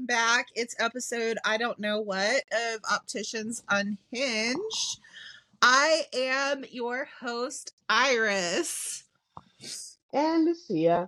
[0.00, 0.46] Welcome back.
[0.54, 4.98] It's episode I don't know what of Opticians Unhinged.
[5.60, 9.04] I am your host, Iris,
[10.14, 11.06] And Lucia.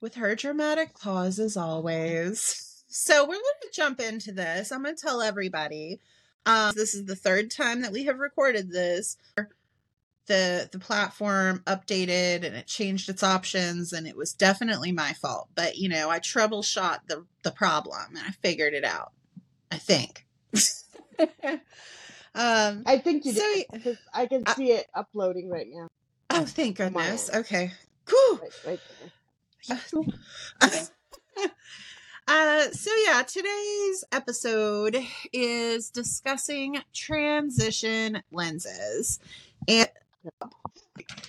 [0.00, 2.84] with her dramatic pause as always.
[2.86, 4.70] So we're going to jump into this.
[4.70, 5.98] I'm going to tell everybody.
[6.46, 9.16] Um, this is the third time that we have recorded this.
[10.26, 15.48] The the platform updated and it changed its options, and it was definitely my fault.
[15.54, 19.12] But you know, I troubleshot the the problem and I figured it out.
[19.70, 20.24] I think.
[22.34, 22.82] um.
[22.86, 25.88] I think you So did I can I- see it uploading right now.
[26.30, 27.30] Oh, thank goodness.
[27.32, 27.72] Okay.
[28.06, 28.38] Cool.
[28.42, 29.78] Right, right there.
[32.28, 34.96] uh, so yeah, today's episode
[35.32, 39.20] is discussing transition lenses,
[39.68, 39.88] and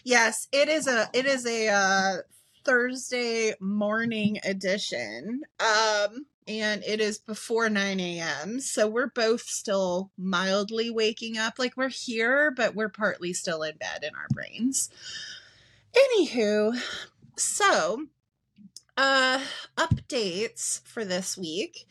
[0.03, 2.17] yes, it is a it is a uh,
[2.63, 8.59] Thursday morning edition, um, and it is before nine a.m.
[8.59, 13.77] So we're both still mildly waking up, like we're here, but we're partly still in
[13.77, 14.89] bed in our brains.
[15.93, 16.77] Anywho,
[17.37, 18.07] so
[18.97, 19.39] uh
[19.77, 21.85] updates for this week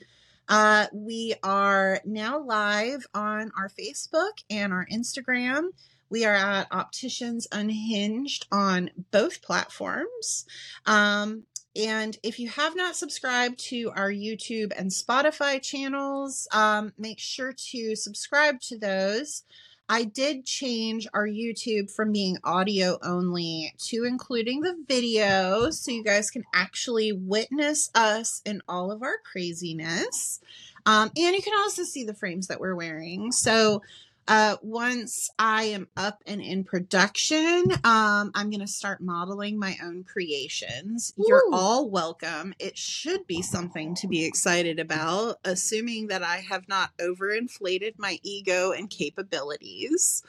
[0.49, 5.69] uh we are now live on our facebook and our instagram
[6.15, 10.47] we are at opticians unhinged on both platforms
[10.87, 11.43] um
[11.75, 17.53] and if you have not subscribed to our youtube and spotify channels um make sure
[17.53, 19.43] to subscribe to those
[19.87, 26.03] I did change our YouTube from being audio only to including the video so you
[26.03, 30.41] guys can actually witness us in all of our craziness.
[30.87, 33.31] Um, and you can also see the frames that we're wearing.
[33.31, 33.83] So
[34.27, 39.77] uh, once I am up and in production, um, I'm going to start modeling my
[39.83, 41.13] own creations.
[41.17, 42.55] You're all welcome.
[42.59, 48.19] It should be something to be excited about, assuming that I have not overinflated my
[48.23, 50.23] ego and capabilities.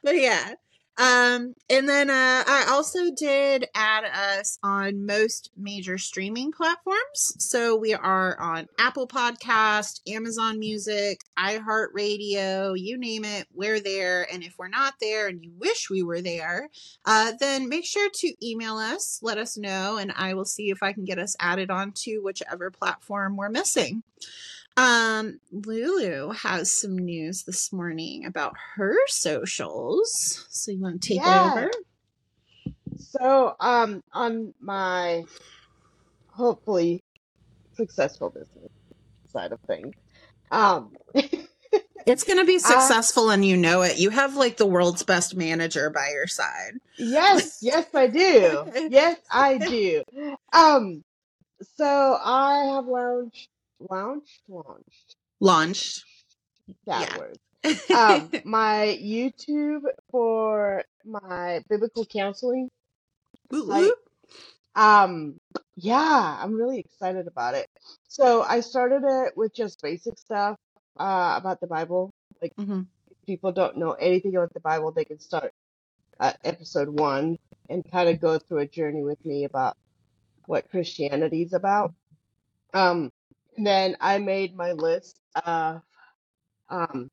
[0.03, 0.55] but yeah.
[0.97, 7.35] Um, and then uh, I also did add us on most major streaming platforms.
[7.37, 14.27] So we are on Apple Podcast, Amazon Music, iHeartRadio, you name it, we're there.
[14.31, 16.69] And if we're not there and you wish we were there,
[17.05, 20.81] uh, then make sure to email us, let us know, and I will see if
[20.81, 24.03] I can get us added onto whichever platform we're missing.
[24.77, 30.45] Um, Lulu has some news this morning about her socials.
[30.49, 31.51] So you want to take Yeah.
[31.55, 31.69] it over?
[32.97, 35.25] So, um, on my
[36.29, 37.01] hopefully
[37.73, 38.69] successful business
[39.29, 39.95] side of things,
[40.51, 40.95] um,
[42.05, 43.99] It's going to be Uh, successful and you know it.
[43.99, 46.73] You have like the world's best manager by your side.
[46.97, 48.71] yes, yes, I do.
[48.89, 50.03] Yes, I do.
[50.53, 51.03] Um,
[51.75, 53.49] so I have launched,
[53.79, 55.15] launched, launched.
[55.39, 56.03] Launched.
[56.85, 57.17] That Yeah.
[57.17, 57.37] word.
[57.95, 62.69] um, my YouTube for my biblical counseling
[63.51, 63.95] woot.
[64.75, 65.37] Um,
[65.75, 67.67] yeah, I'm really excited about it.
[68.07, 70.57] So I started it with just basic stuff
[70.99, 72.11] uh, about the Bible.
[72.41, 72.87] Like Mhm.
[73.09, 75.51] if people don't know anything about the Bible, they can start
[76.19, 77.37] at episode one
[77.69, 79.75] and kind of go through a journey with me about
[80.45, 81.93] what Christianity is about.
[82.73, 83.11] Um,
[83.65, 85.81] then I made my list of
[86.69, 87.09] um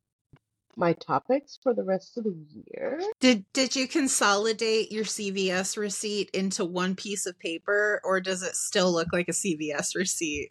[0.77, 2.37] my topics for the rest of the
[2.73, 3.01] year.
[3.21, 8.57] Did did you consolidate your CVS receipt into one piece of paper or does it
[8.57, 10.51] still look like a CVS receipt?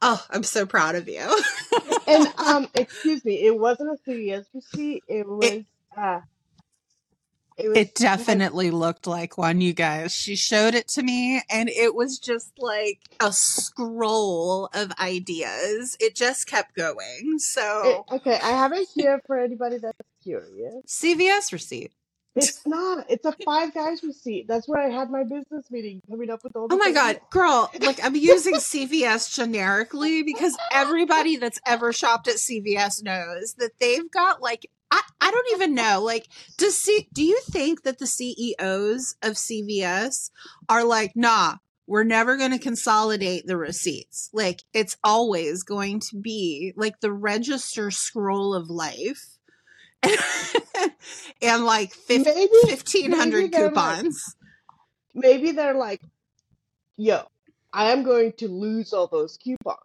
[0.00, 1.42] Oh, I'm so proud of you.
[2.06, 5.04] And um, excuse me, it wasn't a CVS receipt.
[5.08, 5.62] It was
[5.96, 6.20] uh,
[7.58, 10.14] it was It definitely looked like one, you guys.
[10.14, 15.96] She showed it to me, and it was just like a scroll of ideas.
[16.00, 17.34] It just kept going.
[17.34, 20.84] It, So, okay, I have it here for anybody that's curious.
[20.86, 21.92] CVS receipt.
[22.36, 23.06] It's not.
[23.08, 24.46] It's a Five Guys receipt.
[24.46, 26.68] That's where I had my business meeting, coming up with all.
[26.68, 27.26] The Oh my god, things.
[27.30, 33.72] girl, like I'm using CVS generically because everybody that's ever shopped at CVS knows that
[33.80, 36.00] they've got like I, I don't even know.
[36.02, 36.26] Like,
[36.56, 40.30] does see do you think that the CEOs of CVS
[40.68, 41.56] are like, nah,
[41.86, 44.28] we're never gonna consolidate the receipts.
[44.32, 49.36] Like it's always going to be like the register scroll of life.
[51.42, 54.36] and like fif- Maybe fifteen hundred maybe they're like- coupons.
[55.14, 56.00] maybe they're like,
[56.96, 57.22] "Yo,
[57.72, 59.78] I am going to lose all those coupons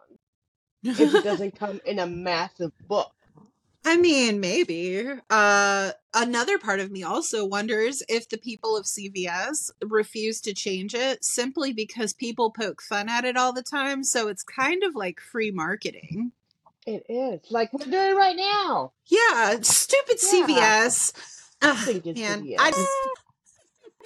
[0.84, 3.13] if it doesn't come in a massive book."
[3.86, 5.04] I mean, maybe.
[5.28, 10.94] Uh, another part of me also wonders if the people of CVS refuse to change
[10.94, 14.02] it simply because people poke fun at it all the time.
[14.02, 16.32] So it's kind of like free marketing.
[16.86, 18.92] It is like we're doing right now.
[19.06, 20.46] Yeah, stupid Yeah.
[20.46, 21.12] CVS.
[21.62, 22.56] Ugh, Think it's man, CVS.
[22.58, 23.10] I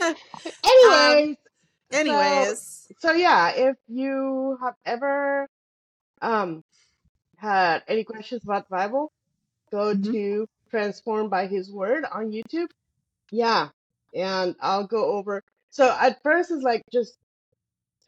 [0.65, 1.37] Anyways,
[1.93, 2.87] anyways.
[3.01, 5.49] so yeah, if you have ever
[6.23, 6.63] um
[7.37, 9.13] had any questions about the Bible,
[9.71, 10.13] go Mhm.
[10.13, 12.69] to Transformed by His Word on YouTube.
[13.31, 13.71] Yeah,
[14.15, 15.43] and I'll go over.
[15.71, 17.17] So at first it's like just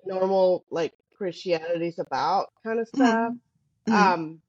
[0.04, 3.34] normal like Christianity's about kind of stuff.
[3.86, 3.94] Mhm.
[3.94, 4.42] Um,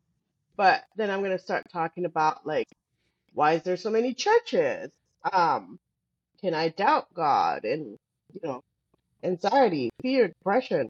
[0.55, 2.67] but then I'm gonna start talking about like
[3.33, 4.91] why is there so many churches?
[5.31, 5.79] Um,
[6.41, 7.65] can I doubt God?
[7.65, 7.97] And
[8.33, 8.61] you know,
[9.23, 10.89] anxiety, fear, depression.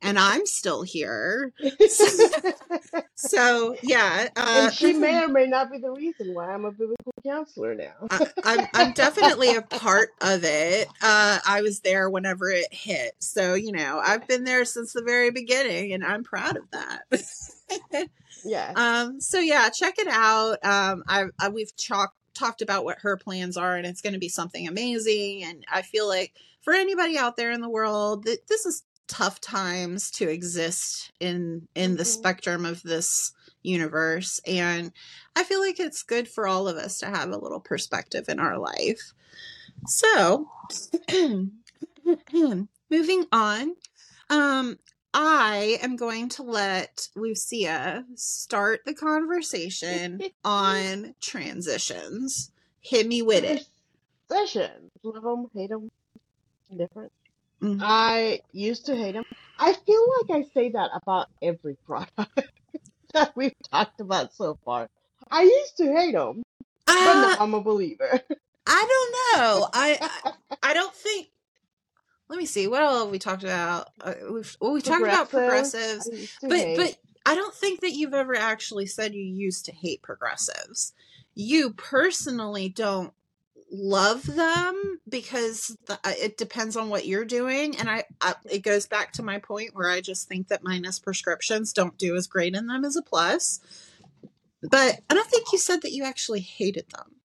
[0.03, 1.53] and i'm still here
[3.15, 6.73] so yeah uh and she may or may not be the reason why I'm a
[6.73, 7.95] biblical counselor now.
[8.11, 10.89] I, I'm, I'm definitely a part of it.
[11.03, 13.13] Uh, I was there whenever it hit.
[13.19, 17.03] So, you know, I've been there since the very beginning and I'm proud of that.
[18.45, 18.73] Yeah.
[18.77, 20.59] um, so yeah, check it out.
[20.65, 24.19] Um, I, I we've talked talked about what her plans are and it's going to
[24.19, 25.43] be something amazing.
[25.45, 29.41] And I feel like for anybody out there in the world, that this is tough
[29.41, 32.07] times to exist in in the Mhm.
[32.07, 33.33] spectrum of this
[33.63, 34.93] universe and
[35.35, 38.39] i feel like it's good for all of us to have a little perspective in
[38.39, 39.15] our life
[39.87, 40.49] so
[42.91, 43.75] moving on
[44.31, 44.79] um
[45.15, 52.51] i am going to let lucia start the conversation on transitions
[52.81, 53.67] hit me with it
[54.31, 54.91] Session.
[55.03, 55.91] Love them, hate them,
[56.71, 57.11] indifferent.
[57.63, 57.79] Mhm.
[57.83, 59.25] I used to hate them.
[59.59, 62.43] I feel like I say that about every product
[63.15, 64.91] that we've talked about so far.
[65.31, 66.43] I used to hate them,
[66.87, 68.21] but now Uh, I'm a believer.
[68.67, 68.87] I
[69.33, 69.69] don't know.
[69.73, 70.11] I
[70.63, 71.29] I don't think.
[72.29, 72.67] Let me see.
[72.69, 73.89] What all have we talked about?
[74.01, 76.77] Uh, we've well, we talked about progressives, I used to but hate.
[76.77, 80.93] but I don't think that you've ever actually said you used to hate progressives.
[81.35, 83.13] You personally don't
[83.71, 88.61] love them because the, uh, it depends on what you're doing, and I, I it
[88.61, 92.27] goes back to my point where I just think that minus prescriptions don't do as
[92.27, 93.61] great in them as a plus.
[94.63, 97.17] But I don't think you said that you actually hated them.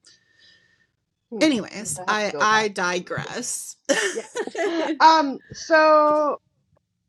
[1.34, 1.42] Hmm.
[1.42, 3.76] Anyways, I'll I to go digress.
[5.00, 6.38] um so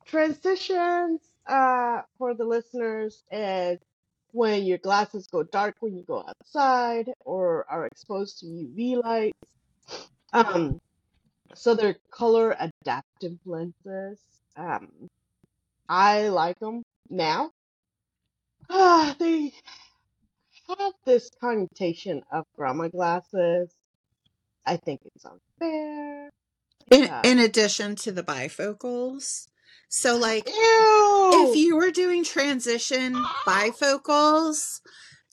[0.07, 3.79] transitions uh for the listeners is
[4.33, 9.39] when your glasses go dark when you go outside or are exposed to UV lights.
[10.33, 10.81] Um
[11.55, 14.21] so they're color adaptive lenses.
[14.57, 14.89] Um
[15.87, 17.51] I like them now.
[18.71, 19.53] Ah, they
[20.79, 23.71] have this connotation of grandma glasses.
[24.67, 26.31] I think it's unfair.
[26.91, 29.49] in, Uh, in addition to the bifocals.
[29.89, 31.31] So like Ew!
[31.51, 33.15] if you were doing transition
[33.47, 34.81] bifocals,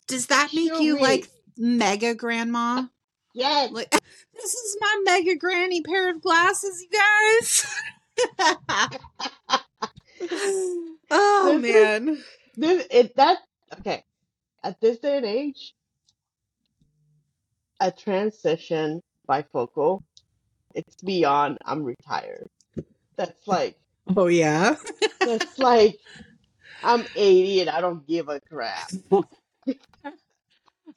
[0.08, 2.88] does that make you like mega grandma?
[3.34, 3.90] yes, Like
[4.34, 7.66] this is my mega granny pair of glasses, you guys.
[11.10, 12.24] oh This is- man.
[12.56, 13.40] this it that
[13.80, 14.04] okay.
[14.64, 15.74] At this day and age,
[17.80, 20.02] a transition bifocal,
[20.76, 22.48] it's beyond I'm retired.
[23.18, 23.78] That's like
[24.16, 24.76] Oh yeah.
[25.24, 26.00] that's like
[26.84, 28.92] I'm 80 and I don't give a crap.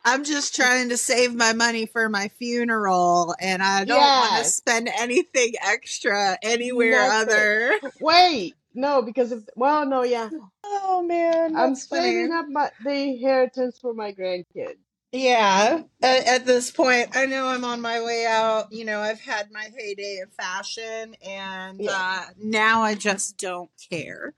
[0.06, 4.44] I'm just trying to save my money for my funeral and I don't want to
[4.44, 4.56] Yes.
[4.56, 7.28] spend anything extra anywhere Nothing.
[7.30, 7.80] other.
[8.00, 10.30] Wait, no, because if well, no, yeah,
[10.62, 12.02] Oh man, I'm that's funny.
[12.02, 14.76] saving up my the inheritance for my grandkids.
[15.16, 18.72] Yeah, at, at this point, I know I'm on my way out.
[18.72, 21.92] You know, I've had my heyday of fashion, and Yeah.
[21.92, 24.34] uh, now I just don't care.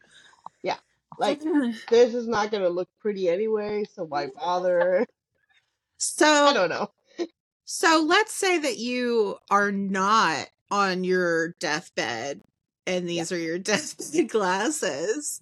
[0.62, 0.76] Yeah,
[1.18, 1.40] like
[1.88, 5.06] this is not gonna look pretty anyway, so why bother?
[5.96, 6.90] So I don't know.
[7.64, 12.42] so let's say that you are not on your deathbed,
[12.86, 15.40] and these are your deathbed glasses.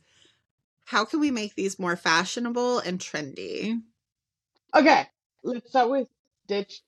[0.84, 3.80] How can we make these more fashionable and trendy?
[4.76, 5.06] Okay,
[5.44, 6.08] let's start with
[6.48, 6.82] ditch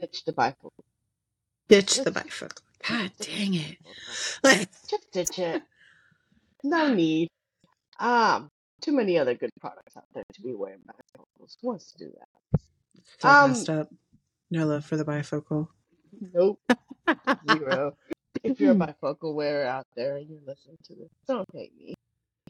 [0.00, 0.70] ditch the bifocal.
[1.68, 2.48] Ditch the Let's bifocal.
[2.48, 3.76] ditch God the dang it!
[4.44, 4.88] bifocal.
[4.90, 5.62] Just ditch it.
[6.64, 7.28] No need.
[8.00, 8.48] Um,
[8.80, 11.56] too many other good products out there to be wearing bifocals.
[11.62, 12.60] Who wants to do that?
[13.20, 13.88] So Um, messed up.
[14.50, 15.68] No love for the bifocal.
[16.34, 16.60] Nope,
[17.50, 17.96] zero.
[18.42, 21.94] If you're a bifocal wearer out there and you're listening to this, don't hate me.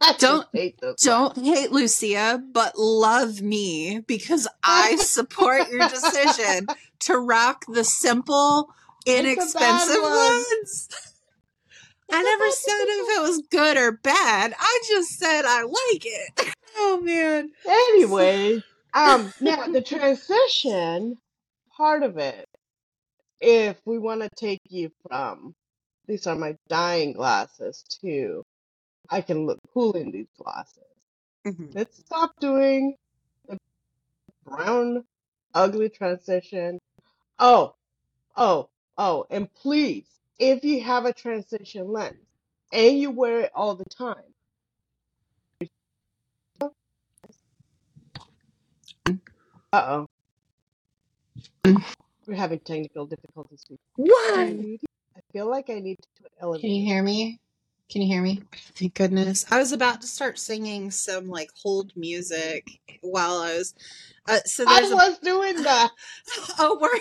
[0.05, 0.81] I Don't- hate.
[1.03, 6.67] Don't hate Lucia, but love me because I support your decision
[7.01, 8.69] to rock the simple,
[9.07, 10.89] inexpensive ones.
[12.11, 14.55] I never said if it was good or bad.
[14.59, 16.55] I just said I like it.
[16.75, 17.51] Oh man.
[17.69, 18.63] Anyway,
[18.95, 21.19] um, now the transition
[21.77, 22.47] part of it,
[23.43, 25.55] if we want to take you from
[26.07, 28.43] these are my dying glasses to
[29.11, 30.79] I can look cool in these glasses.
[31.75, 32.97] Let's stop doing
[33.49, 33.59] the
[34.47, 35.05] brown
[35.55, 36.79] ugly transition.
[37.39, 37.75] Oh,
[38.37, 40.07] oh, oh, and please,
[40.39, 42.17] if you have a transition lens
[42.73, 44.17] and you wear it all the time,
[49.73, 50.07] uh
[51.65, 51.77] oh,
[52.27, 53.65] we're having technical difficulties.
[53.97, 54.39] What?
[54.39, 56.63] I feel like I need to elevate.
[56.63, 57.41] Can you hear me?
[57.91, 58.43] Can you hear me?
[58.75, 59.45] Thank goodness.
[59.51, 63.75] I was about to start singing some like hold music while I was.
[64.29, 65.91] Uh, so I there's a was doing that.
[66.59, 67.01] Oh, were?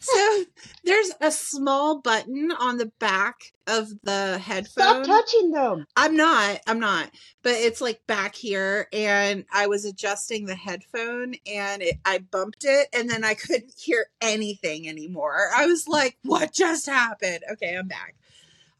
[0.00, 0.44] So
[0.84, 5.04] there's a small button on the back of the headphone.
[5.04, 5.86] Stop touching them.
[5.94, 6.60] I'm not.
[6.66, 7.10] I'm not.
[7.42, 12.64] But it's like back here, and I was adjusting the headphone, and it, I bumped
[12.64, 15.50] it, and then I couldn't hear anything anymore.
[15.54, 18.14] I was like, "What just happened?" Okay, I'm back.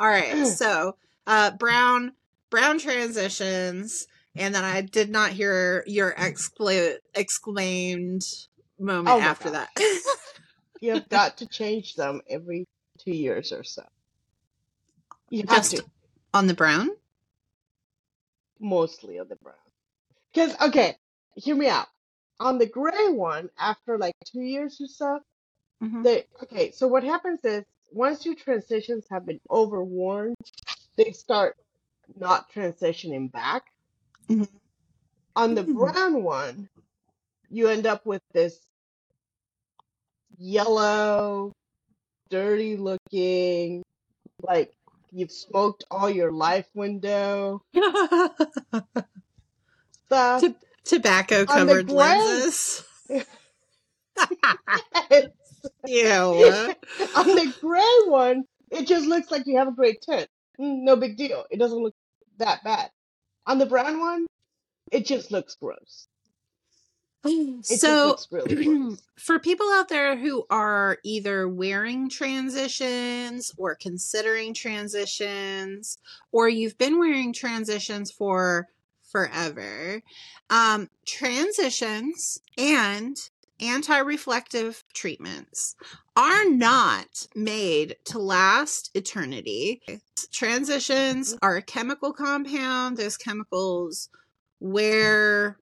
[0.00, 0.34] All right.
[0.46, 2.12] So, uh, brown
[2.50, 8.24] brown transitions, and then I did not hear your excla- exclaimed
[8.78, 9.68] moment Oh after gosh.
[9.76, 10.00] that.
[10.80, 12.64] You have got to change them every
[12.98, 13.84] two years or so.
[15.28, 15.84] You have Just to.
[16.34, 16.90] on the brown.
[18.58, 19.54] mostly on the brown.
[20.32, 20.96] Because, okay,
[21.34, 21.86] hear me out.
[22.40, 25.20] On the gray one, after like two years or so,
[25.82, 26.02] Mhm.
[26.04, 30.34] they, okay, so what happens is once your transitions have been overworn,
[30.96, 31.56] they start
[32.16, 33.64] not transitioning back.
[34.28, 34.48] Mhm.
[35.36, 35.74] On the Hmm.
[35.74, 36.68] brown one,
[37.50, 38.58] you end up with this
[40.38, 41.52] yellow,
[42.30, 43.82] dirty looking,
[44.42, 44.72] like
[45.12, 47.62] you've smoked all your life window
[50.06, 50.40] stuff.
[50.40, 50.54] T-
[50.84, 52.84] Tobacco covered lenses.
[55.86, 56.04] Ew.
[57.16, 60.28] On the gray one, it just looks like you have a great tint.
[60.60, 61.44] Mm, No big deal.
[61.50, 61.94] It doesn't look
[62.38, 62.90] that bad.
[63.46, 64.26] On the brown one,
[64.92, 66.06] it just looks gross.
[67.24, 69.02] It just so looks really gross.
[69.18, 75.98] for people out there who are either wearing transitions or considering transitions
[76.32, 78.68] or you've been wearing transitions for
[79.02, 80.00] forever
[80.48, 83.16] um, transitions and
[83.60, 85.76] anti-reflective treatments
[86.16, 89.82] are not made to last eternity.
[90.32, 91.38] Transitions mm-hmm.
[91.46, 92.96] are a chemical compound.
[92.96, 94.08] Those chemicals
[94.60, 95.58] wear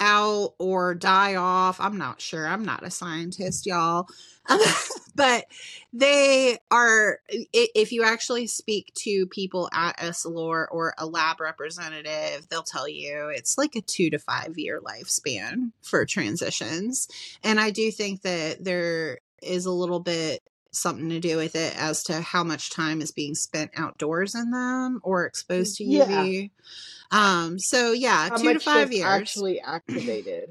[0.00, 1.80] out or die off.
[1.80, 2.46] I'm not sure.
[2.46, 4.08] I'm not a scientist, y'all.
[5.14, 5.44] but
[5.92, 12.62] they are, if you actually speak to people at Essilor or a lab representative, they'll
[12.62, 17.08] tell you it's like a two to five year lifespan for transitions.
[17.44, 20.42] And I do think that there is a little bit
[20.72, 24.50] something to do with it as to how much time is being spent outdoors in
[24.50, 26.50] them or exposed to UV.
[27.12, 27.44] Yeah.
[27.44, 29.06] Um, so yeah, How two to five years.
[29.06, 30.50] actually activated?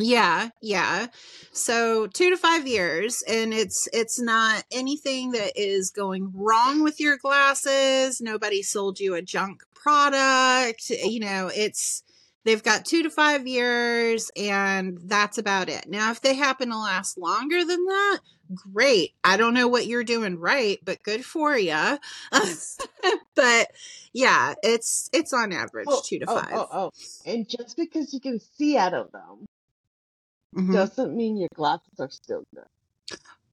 [0.00, 1.08] Yeah, yeah.
[1.52, 7.00] So 2 to 5 years and it's it's not anything that is going wrong with
[7.00, 8.20] your glasses.
[8.20, 10.88] Nobody sold you a junk product.
[10.90, 12.04] You know, it's
[12.48, 15.86] they've got 2 to 5 years and that's about it.
[15.86, 18.20] Now if they happen to last longer than that,
[18.72, 19.12] great.
[19.22, 21.98] I don't know what you're doing right, but good for you.
[23.34, 23.68] but
[24.14, 26.46] yeah, it's it's on average Oh, 2 to oh, 5.
[26.54, 26.90] oh, oh.
[27.26, 29.44] And just because you can see out of them
[30.56, 30.72] Mhm.
[30.72, 32.64] doesn't mean your glasses are still good.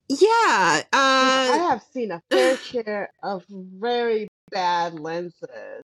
[0.07, 5.81] Yeah, 'Cause I uh have seen a fair share of very bad lenses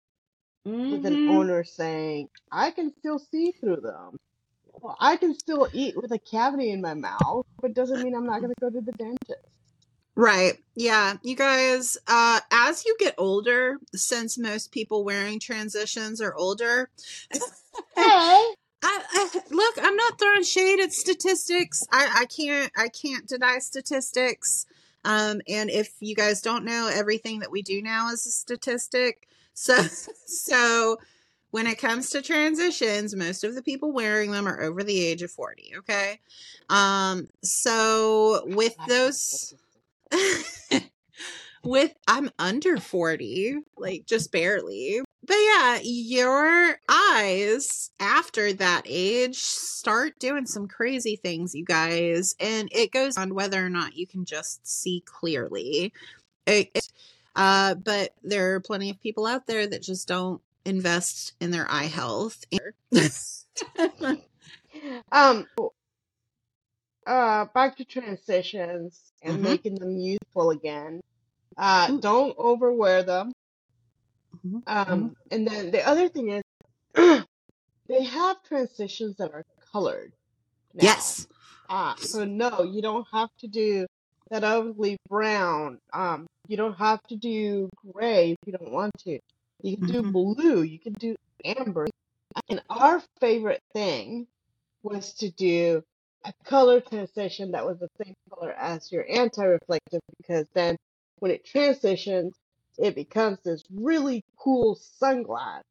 [0.65, 1.29] with an mhm.
[1.29, 4.17] owner saying, I can still see through them.
[4.81, 8.25] Well, I can still eat with a cavity in my mouth, but doesn't mean I'm
[8.25, 9.47] not going to go to the dentist.
[10.15, 10.53] Right.
[10.75, 11.15] Yeah.
[11.23, 16.89] You guys, uh, as you get older, since most people wearing transitions are older,
[17.95, 18.45] Hey!
[18.83, 21.85] I, I look, I'm not throwing shade at statistics.
[21.91, 24.65] I, I can't I can't deny statistics.
[25.05, 29.27] Um, and if you guys don't know, everything that we do now is a statistic.
[29.53, 29.75] So
[30.25, 30.97] so
[31.51, 35.21] when it comes to transitions, most of the people wearing them are over the age
[35.21, 36.19] of 40, okay?
[36.69, 39.53] Um, so with those
[41.63, 45.01] with I'm under 40, like just barely.
[45.25, 52.35] But yeah, your eyes after that age start doing some crazy things, you guys.
[52.39, 55.93] And it goes on whether or not you can just see clearly.
[56.47, 56.89] It- it-
[57.35, 61.67] uh, but there are plenty of people out there that just don't invest in their
[61.69, 62.43] eye health.
[65.11, 65.45] Um,
[67.05, 69.43] uh, back to transitions and Mhm.
[69.43, 71.01] making them youthful again.
[71.57, 73.31] Uh, don't overwear them.
[74.45, 76.43] Mhm, Um, and then the other thing is,
[77.87, 80.13] they have transitions that are colored
[80.73, 80.83] now.
[80.83, 81.27] yes.
[81.69, 83.85] Uh, so no, you don't have to do
[84.31, 85.79] that ugly brown.
[85.93, 89.19] Um, you don't have to do gray if you don't want to.
[89.63, 90.13] You can do Mhm.
[90.13, 90.63] blue.
[90.63, 91.15] You can do
[91.45, 91.87] amber.
[92.49, 94.27] And our favorite thing
[94.83, 95.83] was to do
[96.25, 100.77] a color transition that was the same color as your anti-reflective because then
[101.19, 102.35] when it transitions,
[102.77, 105.61] it becomes this really cool sunglass.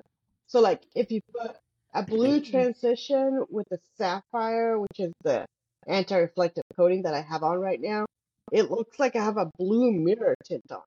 [0.49, 1.57] So like if you put
[1.94, 5.46] a blue transition with a sapphire, which is the
[5.87, 8.07] anti-reflective coating that I have on right now,
[8.52, 10.80] it looks like I have a blue mirror tint on.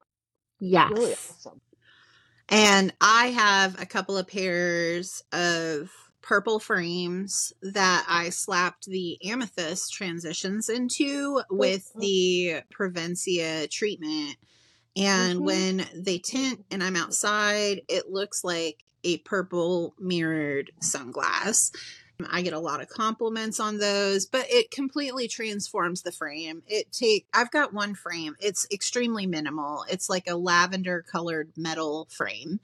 [0.60, 0.91] Yes.
[0.91, 1.62] Really awesome.
[2.49, 9.93] And I have a couple of pairs of purple frames that I slapped the amethyst
[9.93, 11.99] transitions into with oh.
[11.99, 14.38] the Prevencia treatment.
[14.95, 15.43] And Mhm.
[15.43, 21.71] when they tint and I'm outside, it looks like a purple mirrored sunglass.
[22.32, 26.64] I get a lot of compliments on those, but it completely transforms the frame.
[26.68, 28.36] It take I've got one frame.
[28.40, 29.86] It's extremely minimal.
[29.90, 32.60] It's like a lavender colored metal frame.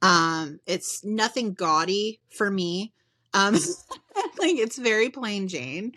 [0.00, 2.92] Um it's nothing gaudy for me.
[3.34, 3.54] Um
[4.38, 5.92] like it's very plain Jane.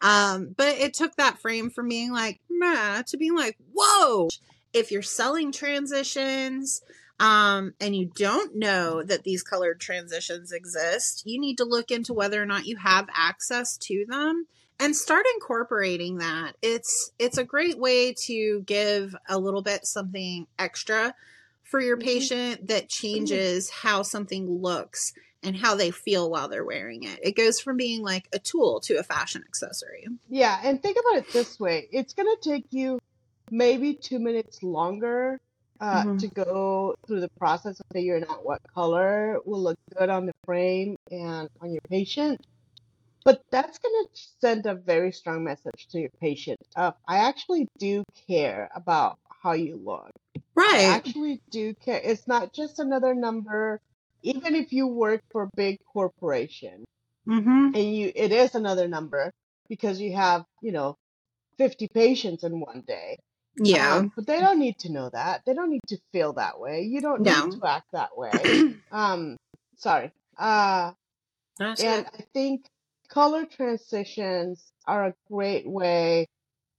[0.00, 4.28] Um but it took that frame from being like, meh, to being like, whoa.
[4.74, 6.82] If you're selling transitions,
[7.20, 12.12] um, and you don't know that these colored transitions exist, you need to look into
[12.14, 14.46] whether or not you have access to them
[14.78, 16.52] and start incorporating that.
[16.62, 21.14] It's it's a great way to give a little bit something extra
[21.64, 22.02] for your Mhm.
[22.02, 27.18] patient that changes how something looks and how they feel while they're wearing it.
[27.22, 30.06] It goes from being like a tool to a fashion accessory.
[30.28, 31.88] Yeah, and think about it this way.
[31.92, 32.98] It's gonna take you
[33.50, 35.40] maybe two minutes longer
[35.80, 36.18] uh, Mhm.
[36.18, 40.32] to go through the process of figuring out what color will look good on the
[40.44, 42.40] frame and on your patient.
[43.24, 44.08] But that's gonna
[44.40, 46.58] send a very strong message to your patient.
[46.76, 50.10] Uh, I actually do care about how you look.
[50.54, 50.96] Right.
[50.96, 52.00] I actually do care.
[52.02, 53.80] It's not just another number.
[54.22, 56.84] Even if you work for a big corporation,
[57.28, 57.72] Mm-hmm.
[57.74, 59.32] and you it is another number
[59.68, 60.96] because you have you know
[61.58, 63.18] 50 patients in one day
[63.58, 63.96] Yeah.
[63.96, 66.82] um, but they don't need to know that they don't need to feel that way
[66.82, 67.46] you don't No.
[67.46, 68.44] need to act that way
[68.92, 69.36] um
[69.76, 70.92] sorry uh
[71.58, 72.12] That's and it.
[72.18, 72.66] i think
[73.08, 76.26] color transitions are a great way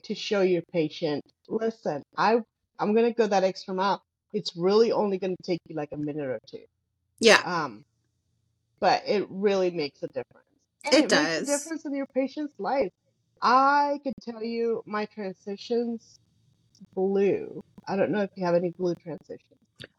[0.03, 2.37] to show your patient listen i
[2.79, 4.01] i'm gonna go that extra mile
[4.33, 6.63] it's really only gonna take you like a minute or two
[7.19, 7.41] Yeah.
[7.45, 7.83] um
[8.79, 10.45] but it really makes a difference.
[10.85, 11.45] It it, makes a does.
[11.45, 12.91] difference in your patient's life.
[13.41, 16.19] I can tell you my transitions
[16.93, 17.61] blue.
[17.87, 19.41] I don't know if you have any blue transitions.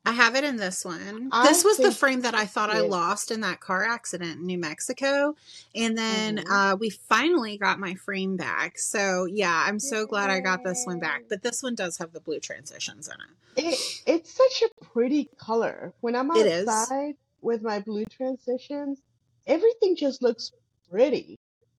[0.04, 1.28] I have it in this one.
[1.32, 4.46] I this was the frame that I thought I lost in that car accident in
[4.46, 5.34] New Mexico.
[5.74, 6.72] And then Mhm.
[6.72, 8.78] uh, we finally got my frame back.
[8.78, 11.24] So, yeah, I'm so glad I got this one back.
[11.28, 13.64] But this one does have the blue transitions in it.
[13.64, 15.92] It it's such a pretty color.
[16.00, 19.00] When I'm outside with my blue transitions,
[19.46, 20.52] everything just looks
[20.90, 21.36] pretty.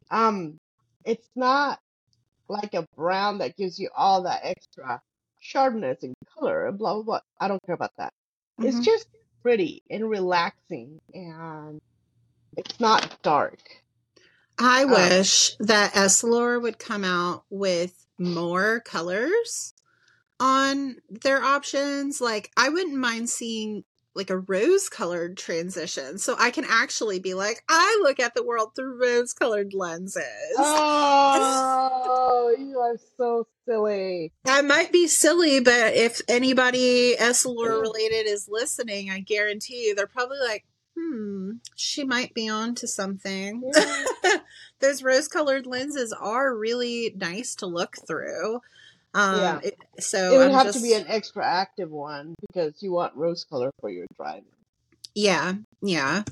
[0.09, 0.57] Um,
[1.05, 1.79] it's not
[2.51, 5.01] like a brown that gives you all that extra
[5.39, 7.19] sharpness and color and blah blah blah.
[7.39, 8.13] I don't care about that.
[8.59, 8.85] It's Mhm.
[8.85, 9.07] just
[9.41, 11.79] pretty and relaxing and
[12.57, 13.59] it's not dark.
[14.59, 19.73] I Um, wish that Essilor would come out with more colors
[20.39, 22.21] on their options.
[22.21, 27.33] Like, I wouldn't mind seeing like a rose colored transition so I can actually be
[27.33, 30.23] like, I look at the world through rose colored lenses.
[32.23, 34.31] Oh, you are so silly.
[34.45, 40.07] I might be silly, but if anybody Essilor related is listening, I guarantee you they're
[40.07, 40.65] probably like,
[40.97, 43.71] hmm, she might be on to something.
[44.79, 48.61] Those rose colored lenses are really nice to look through.
[49.13, 49.59] Um, Yeah.
[49.63, 52.91] it- so It would I'm have just, to be an extra active one because you
[52.91, 54.45] want rose color for your driving.
[55.15, 56.23] yeah, yeah.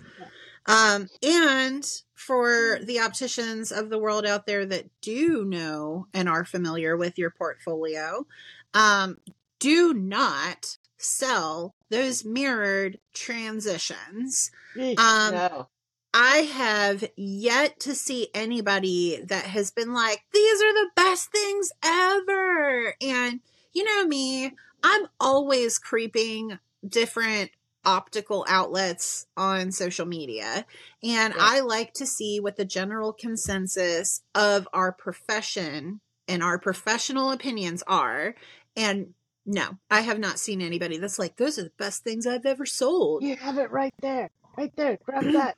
[0.66, 6.46] Um, and for the opticians of the world out there that do know and are
[6.46, 8.26] familiar with your portfolio,
[8.74, 9.18] um,
[9.60, 14.52] do not sell those mirrored transitions.
[14.78, 15.68] Um, no.
[16.14, 21.72] I have yet to see anybody that has been like, these are the best things
[21.84, 22.96] ever.
[23.02, 23.42] And
[23.74, 24.52] you know me,
[24.84, 27.52] I'm always creeping different
[27.86, 30.66] optical outlets on social media.
[31.04, 31.40] And Yeah.
[31.40, 37.84] I like to see what the general consensus of our profession and our professional opinions
[37.88, 38.36] are.
[38.76, 39.14] And
[39.46, 42.66] no, I have not seen anybody that's like, those are the best things I've ever
[42.66, 43.24] sold.
[43.24, 44.30] You have it right there.
[44.58, 44.98] Right there.
[45.06, 45.58] Grab that.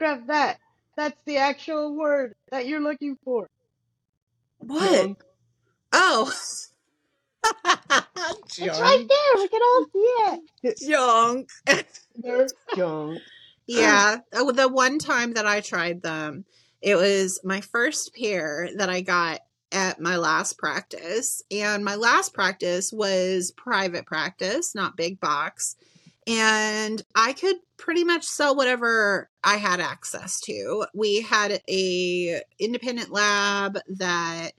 [0.00, 0.58] Grab that.
[0.96, 3.50] That's the actual word that you're looking for.
[4.58, 4.90] What?
[4.90, 5.22] Junk.
[5.92, 6.32] Oh.
[8.62, 9.34] It's right there.
[9.36, 10.14] We can all see
[10.62, 10.78] it.
[10.88, 11.48] Junk.
[12.16, 13.20] They're junk.
[13.66, 14.18] Yeah.
[14.34, 16.44] Oh, the one time that I tried them,
[16.82, 19.40] it was my first pair that I got
[19.72, 21.42] at my last practice.
[21.50, 25.76] And my last practice was private practice, not big box.
[26.26, 30.86] And I could pretty much sell whatever I had access to.
[30.94, 34.52] We had a independent lab that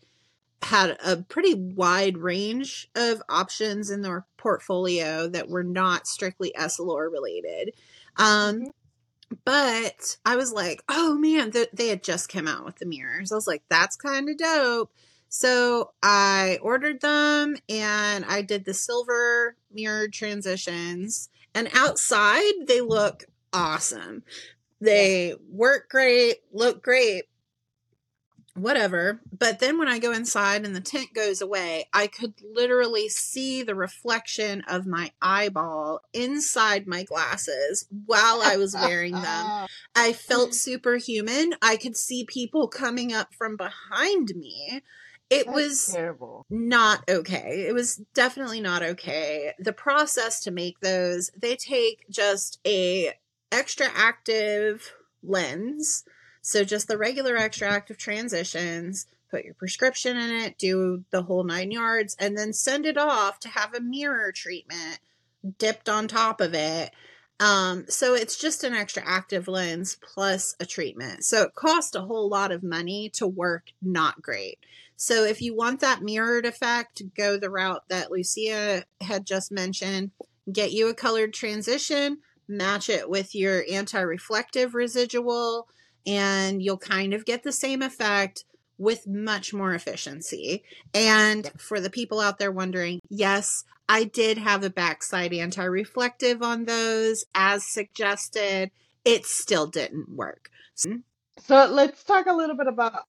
[0.64, 7.12] had a pretty wide range of options in their portfolio that were not strictly Essilor
[7.12, 7.74] related.
[8.18, 8.72] Um,
[9.46, 13.32] but I was like, oh man, th- they had just come out with the mirrors.
[13.32, 14.92] I was like, that's kind of dope.
[15.30, 21.30] So I ordered them and I did the silver mirrored transitions.
[21.54, 24.24] And outside, they look awesome.
[24.80, 27.26] They work great, look great,
[28.56, 29.22] whatever.
[29.38, 33.64] But then when I go inside and the tint goes away, I could literally see
[33.64, 39.68] the reflection of my eyeball inside my glasses while I was wearing them.
[39.96, 41.54] I felt superhuman.
[41.62, 44.82] I could see people coming up from behind me.
[45.32, 46.46] It that's was terrible.
[46.50, 47.66] not okay.
[47.68, 49.54] It was definitely not okay.
[49.58, 53.14] The process to make those, they take just a
[53.52, 56.04] extra active lens.
[56.42, 61.46] So just the regular extra active transitions, put your prescription in it, do the whole
[61.46, 65.00] nine yards, and then send it off to have a mirror treatment
[65.58, 66.92] dipped on top of it.
[67.42, 71.26] Um, so it's just an extra active lens plus a treatment.
[71.26, 74.60] So it costs a whole lot of money to work not great.
[74.96, 80.12] So if you want that mirrored effect, go the route that Lucia had just mentioned.
[80.54, 85.68] Get you a colored transition, match it with your anti-reflective residual,
[86.06, 88.44] and you'll kind of get the same effect
[88.82, 90.64] with much more efficiency.
[90.94, 96.66] And for the people out there wondering, yes, I did have a backside anti-reflective on
[96.66, 98.72] those as suggested.
[99.06, 100.50] It still didn't work.
[100.74, 101.00] So-
[101.46, 103.04] So let's talk a little bit about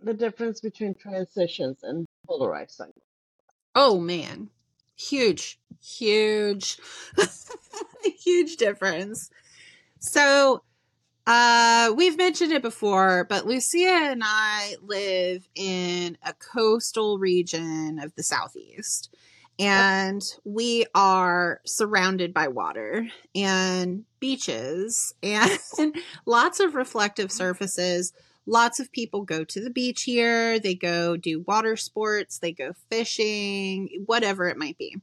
[0.00, 3.02] the difference between transitions and polarized sunglasses.
[3.74, 4.48] Oh man,
[4.96, 6.78] huge, huge,
[8.24, 9.28] huge difference.
[10.00, 10.62] So,
[11.26, 18.14] uh, we've mentioned it before, but Lucia and I live in a coastal region of
[18.14, 19.14] the southeast,
[19.58, 25.58] and we are surrounded by water and beaches and
[26.26, 28.12] lots of reflective surfaces
[28.46, 30.58] lots of people go to the beach here.
[30.58, 34.96] They go do water sports, they go fishing, whatever it might be.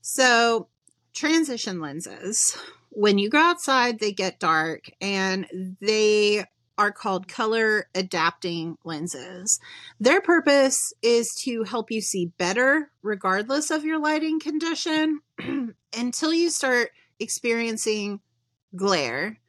[0.00, 0.68] So,
[1.12, 2.56] transition lenses.
[2.90, 5.46] When you go outside, they get dark and
[5.80, 6.44] they
[6.78, 9.58] are called color adapting lenses.
[9.98, 15.20] Their purpose is to help you see better regardless of your lighting condition
[15.96, 18.20] until you start experiencing
[18.76, 19.40] glare.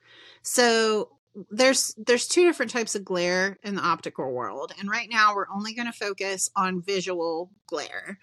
[0.42, 1.12] So
[1.50, 5.50] there's there's two different types of glare in the optical world and right now we're
[5.54, 8.18] only going to focus on visual glare.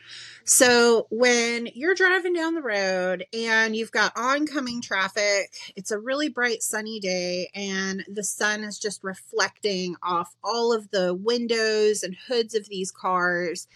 [0.44, 6.28] So when you're driving down the road and you've got oncoming traffic it's a really
[6.28, 12.16] bright sunny day and the sun is just reflecting off all of the windows and
[12.28, 13.68] hoods of these cars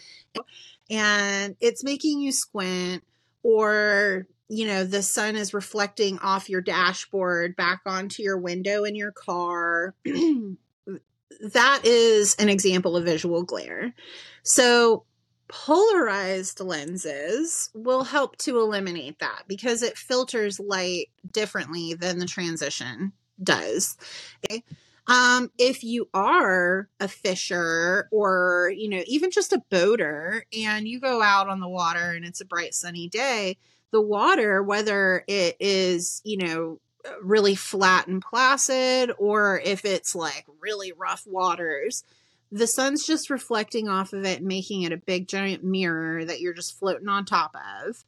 [0.91, 3.05] and it's making you squint
[3.43, 8.97] or you know, the sun is reflecting off your dashboard back onto your window in
[8.97, 9.95] your car.
[10.05, 13.95] that is an example of visual glare.
[14.43, 15.05] So,
[15.47, 23.13] polarized lenses will help to eliminate that because it filters light differently than the transition
[23.43, 23.97] does.
[24.45, 24.65] Okay?
[25.07, 31.01] Um, if you are a fisher or, you know, even just a boater and you
[31.01, 33.57] go out on the water and it's a bright sunny day,
[33.93, 36.81] the water, whether it is, you know,
[37.23, 42.05] really flat and placid or if it's like really rough waters,
[42.53, 46.55] the sun's just reflecting off of it, making it a big giant mirror that you're
[46.55, 47.55] just floating on top
[47.87, 48.05] of.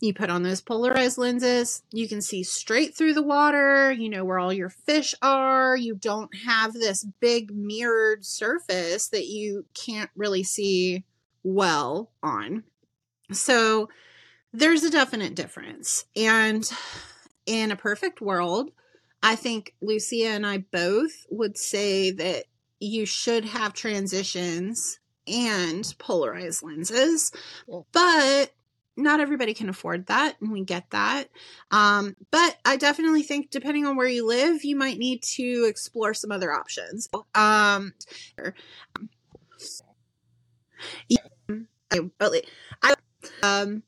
[0.00, 4.24] You put on those polarized lenses, you can see straight through the water, you know
[4.24, 5.74] where all your fish are.
[5.74, 11.04] You don't have this big mirrored surface that you can't really see
[11.42, 12.64] well on.
[13.32, 13.88] So,
[14.56, 16.06] there's a definite difference.
[16.16, 16.68] And
[17.44, 18.70] in a perfect world,
[19.22, 22.44] I think Lucia and I both would say that
[22.80, 27.32] you should have transitions and polarized lenses,
[27.92, 28.52] but
[28.96, 31.28] not everybody can afford that, and we get that.
[31.70, 36.14] Um, but I definitely think, depending on where you live, you might need to explore
[36.14, 37.08] some other options.
[37.34, 37.92] Um,
[41.90, 42.00] I,
[42.82, 42.94] I
[43.42, 43.82] um,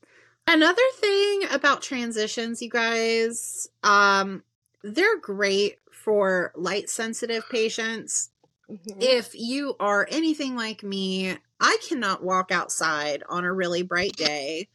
[0.51, 4.41] Another thing about transitions, you guys, um,
[4.83, 8.31] they're great for light sensitive patients.
[8.67, 8.99] Mm-hmm.
[8.99, 14.69] If you are anything like me, I cannot walk outside on a really bright day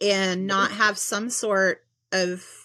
[0.00, 2.61] and not have some sort of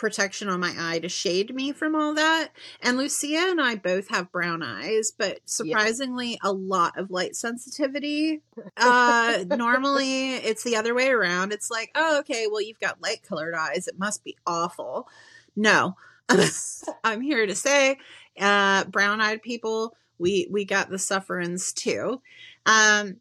[0.00, 2.48] protection on my eye to shade me from all that.
[2.80, 8.40] And Lucia and I both have brown eyes, but surprisingly, a lot of light sensitivity.
[8.76, 11.52] Uh, normally, it's the other way around.
[11.52, 13.88] It's like, oh, okay, well, you've got light colored eyes.
[13.88, 15.08] It must be awful.
[15.56, 15.96] No,
[17.04, 17.98] I'm here to say,
[18.38, 22.22] uh, brown eyed people, we we got the sufferings too.
[22.64, 23.16] Um,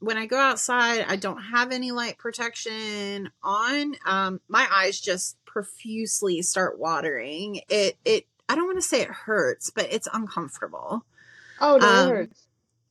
[0.00, 3.94] when I go outside, I don't have any light protection on.
[4.06, 7.60] Um, my eyes just profusely start watering.
[7.70, 11.06] It it I don't want to say it hurts, but it's uncomfortable.
[11.60, 12.42] Oh no, um, it hurts.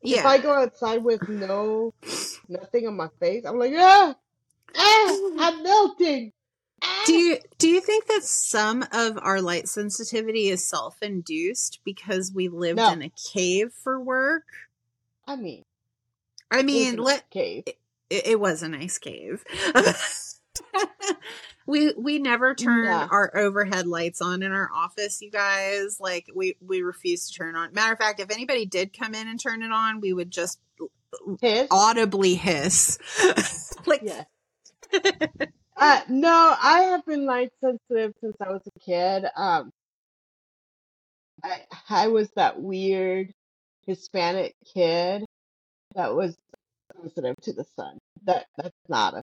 [0.02, 0.20] Yeah.
[0.20, 1.94] If I go outside with no
[2.48, 4.16] nothing on my face, I'm like, ah,
[4.76, 6.32] ah I'm melting.
[6.82, 7.04] Ah.
[7.06, 12.32] Do you do you think that some of our light sensitivity is self induced because
[12.34, 12.94] we lived no.
[12.94, 14.46] in a cave for work?
[15.28, 15.64] I mean,
[16.50, 17.64] I mean, let cave.
[17.66, 17.78] It,
[18.10, 19.44] it was a nice cave.
[21.66, 23.08] we we never turn yeah.
[23.10, 27.56] our overhead lights on in our office you guys like we we refuse to turn
[27.56, 30.32] on matter of fact if anybody did come in and turn it on we would
[30.32, 30.60] just
[31.42, 31.68] hiss?
[31.72, 32.98] audibly hiss
[33.86, 34.24] like yeah
[35.78, 39.72] uh, no i have been light sensitive since i was a kid um
[41.44, 43.32] i i was that weird
[43.86, 45.24] hispanic kid
[45.96, 46.36] that was
[47.02, 49.22] sensitive to the sun that that's not a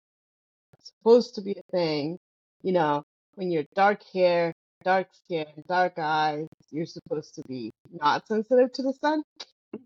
[0.87, 2.19] supposed to be a thing.
[2.63, 8.27] You know, when you're dark hair, dark skin, dark eyes, you're supposed to be not
[8.27, 9.23] sensitive to the sun.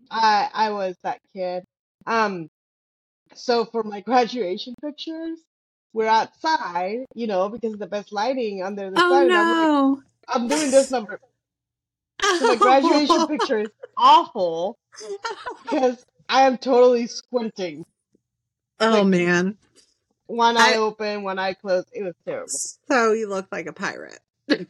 [0.09, 1.63] I I was that kid.
[2.05, 2.47] Um,
[3.33, 5.39] so for my graduation pictures,
[5.93, 9.27] we're outside, you know, because of the best lighting under the oh, sun.
[9.27, 9.35] No.
[9.41, 11.19] I'm like, I'm doing this number.
[12.39, 14.77] So my graduation picture is awful
[15.63, 17.85] because I am totally squinting.
[18.79, 19.57] Oh like, man
[20.31, 21.89] one eye I, open, one eye closed.
[21.93, 22.47] It was terrible.
[22.47, 24.19] So you looked like a pirate.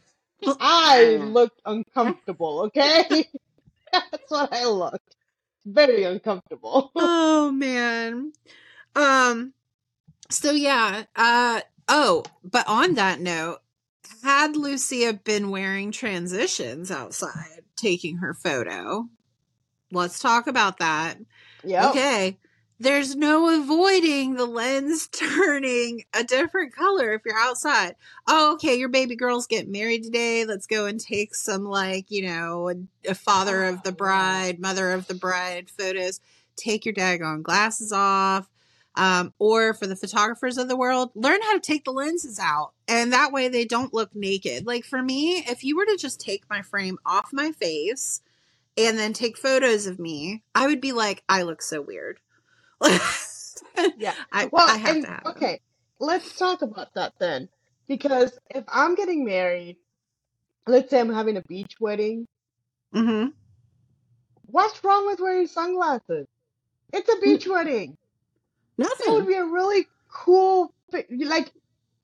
[0.60, 3.28] I looked uncomfortable, okay?
[3.92, 5.16] That's what I looked.
[5.64, 6.90] Very uncomfortable.
[6.96, 8.32] oh man.
[8.96, 9.52] Um
[10.30, 13.58] so yeah, uh oh, but on that note,
[14.24, 19.08] had Lucia been wearing transitions outside taking her photo?
[19.92, 21.18] Let's talk about that.
[21.62, 21.90] Yeah.
[21.90, 22.38] Okay
[22.82, 27.94] there's no avoiding the lens turning a different color if you're outside.
[28.26, 30.44] Oh, okay, your baby girl's getting married today.
[30.44, 34.58] Let's go and take some, like, you know, a, a father of the Oh, bride,
[34.58, 36.20] mother of the bride photos.
[36.56, 38.48] Take your daggone glasses off.
[38.94, 42.72] Um, or for the photographers of the world, learn how to take the lenses out.
[42.86, 44.66] And that way they don't look naked.
[44.66, 48.20] Like for me, if you were to just take my frame off my face
[48.76, 52.18] and then take photos of me, I would be like, I look so weird.
[53.96, 54.14] Yeah.
[54.32, 55.32] I, Well, I have and, to have them.
[55.36, 55.60] okay,
[56.00, 57.48] let's talk about that then.
[57.88, 59.76] Because if I'm getting married,
[60.66, 62.26] let's say I'm having a beach wedding,
[62.94, 63.28] Mm-hmm.
[64.46, 66.26] what's wrong with wearing sunglasses?
[66.92, 67.96] It's a beach wedding.
[68.78, 69.06] Nothing.
[69.06, 71.52] That would be a really cool, like,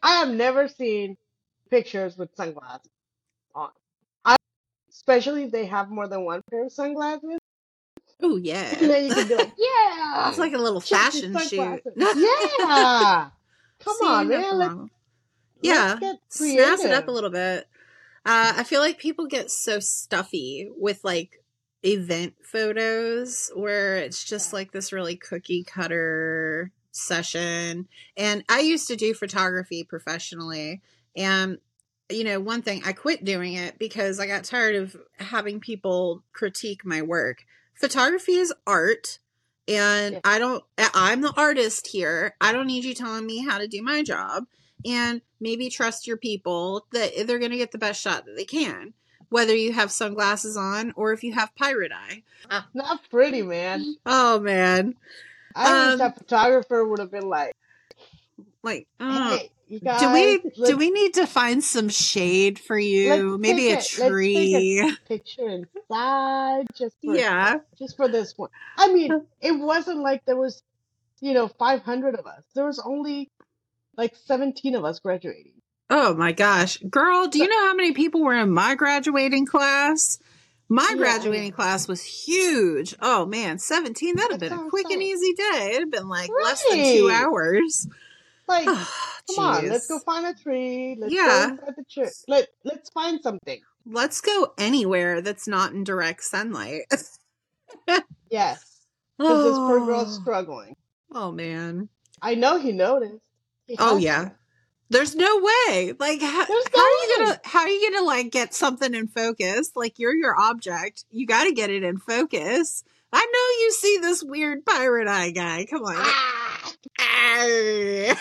[0.02, 1.16] I have never seen
[1.70, 2.90] pictures with sunglasses
[3.54, 3.70] on.
[4.24, 4.36] I,
[4.90, 7.38] especially if they have more than one pair of sunglasses.
[8.20, 8.74] Oh And yeah.
[8.74, 11.82] then you can be like, yeah, It's like a little check fashion shoot.
[11.96, 13.30] Yeah.
[13.80, 14.58] Come See, on, man.
[14.58, 14.74] Let's.
[15.60, 17.66] Yeah, let's Snazz it up a little bit.
[18.24, 21.42] Uh, I feel like people get so stuffy with like
[21.84, 27.88] event photos where it's just like this really cookie cutter session.
[28.16, 30.82] And I used to do photography professionally.
[31.16, 31.58] And,
[32.10, 36.22] you know, one thing I quit doing it because I got tired of having people
[36.32, 37.44] critique my work.
[37.80, 39.18] Photography is art.
[39.66, 40.20] And Yeah.
[40.24, 40.64] I don't,
[40.94, 42.34] I'm the artist here.
[42.40, 44.46] I don't need you telling me how to do my job
[44.86, 48.44] and maybe trust your people that they're going to get the best shot that they
[48.46, 48.94] can,
[49.28, 52.22] whether you have sunglasses on or if you have pirate eye.
[52.72, 53.96] Not pretty, man.
[54.06, 54.94] Oh man,
[55.54, 57.52] I wish Um, that photographer would have been like,
[58.62, 59.48] like uh, hey, you
[59.84, 63.36] guys, do we do we need to find some shade for you?
[63.38, 64.96] Maybe a a- take a- tree.
[65.06, 67.58] picture inside just for Yeah.
[67.78, 68.50] just for this one.
[68.76, 70.62] I mean, it wasn't like there was,
[71.20, 72.42] you know, 500 of us.
[72.54, 73.30] There was only
[73.96, 75.52] like 17 of us graduating.
[75.90, 80.18] Oh my gosh, girl, do you know how many people were in my graduating class?
[80.68, 80.96] My Yeah.
[80.96, 82.94] graduating class was huge.
[83.00, 85.68] Oh man, 17, that'd have been a quick and easy day.
[85.70, 87.86] It'd have been like less than two hours.
[88.46, 88.66] Like,
[89.30, 90.96] Oh, come on, let's go find a tree.
[90.98, 91.56] Let's Yeah.
[91.58, 92.12] go the church.
[92.26, 93.60] Let let's find something.
[93.86, 96.82] Let's go anywhere that's not in direct sunlight.
[98.30, 98.80] Yes,
[99.18, 100.74] because this poor oh, girl's struggling.
[101.14, 101.88] oh man.
[102.20, 103.22] I know he noticed.
[103.66, 104.30] He Oh yeah.
[104.90, 105.94] There's no way.
[105.98, 109.72] Like how, how are you gonna how are you gonna like get something in focus?
[109.74, 111.04] Like you're your object.
[111.10, 112.84] You gotta get it in focus.
[113.12, 115.66] I know you see this weird pirate eye guy.
[115.68, 115.94] Come on.
[115.96, 116.72] Ah!
[117.00, 118.14] Ah.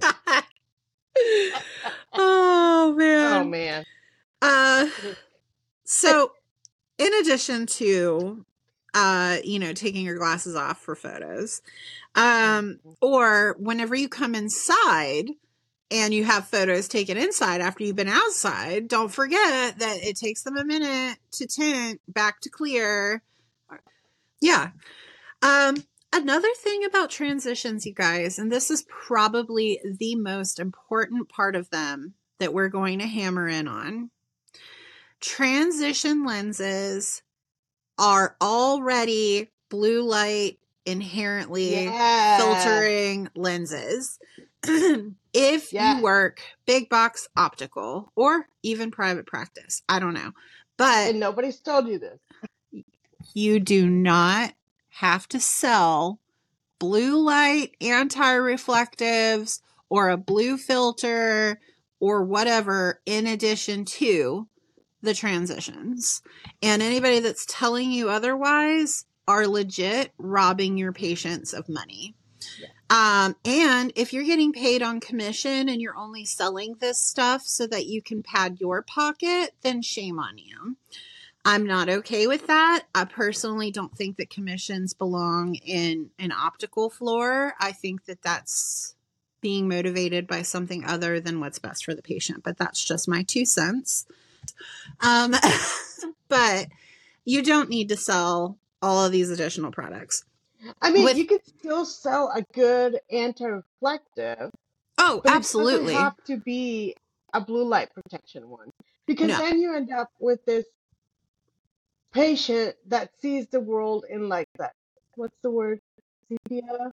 [2.12, 3.40] oh man.
[3.40, 3.84] Oh man.
[4.40, 4.88] Uh
[5.84, 6.32] so
[6.98, 8.44] in addition to
[8.94, 11.62] uh you know taking your glasses off for photos
[12.14, 15.28] um or whenever you come inside
[15.90, 20.42] and you have photos taken inside after you've been outside don't forget that it takes
[20.42, 23.22] them a minute to tint back to clear
[24.40, 24.70] yeah
[25.42, 25.76] um
[26.12, 31.68] another thing about transitions you guys and this is probably the most important part of
[31.70, 34.10] them that we're going to hammer in on
[35.20, 37.22] transition lenses
[37.98, 42.36] are already blue light inherently Yeah.
[42.36, 44.18] filtering lenses.
[44.64, 45.96] if Yeah.
[45.96, 50.32] you work big box optical or even private practice, I don't know,
[50.76, 52.84] but And nobody's told you this.
[53.34, 54.54] you do not
[55.00, 56.20] have to sell
[56.78, 61.60] blue light anti-reflectives or a blue filter
[62.00, 64.48] or whatever in addition to
[65.02, 66.20] the transitions.
[66.62, 72.14] And anybody that's telling you otherwise are legit robbing your patients of money.
[72.90, 77.66] Um, and if you're getting paid on commission and you're only selling this stuff so
[77.66, 80.76] that you can pad your pocket, then shame on you.
[81.44, 82.84] I'm not okay with that.
[82.94, 87.54] I personally don't think that commissions belong in an optical floor.
[87.60, 88.94] I think that that's
[89.40, 93.22] being motivated by something other than what's best for the patient, but that's just my
[93.22, 94.04] two cents.
[95.00, 95.34] Um,
[96.28, 96.66] but
[97.24, 100.24] you don't need to sell all of these additional products.
[100.82, 104.50] I mean, With- you could still sell a good anti-reflective,
[104.98, 105.92] Oh, absolutely.
[105.92, 106.96] it doesn't have to be
[107.32, 108.70] a blue light protection one
[109.06, 109.38] because No.
[109.38, 110.64] then you end up with this
[112.12, 114.72] patient that sees the world in like that.
[115.14, 115.80] What's the word?
[116.28, 116.92] Sepia.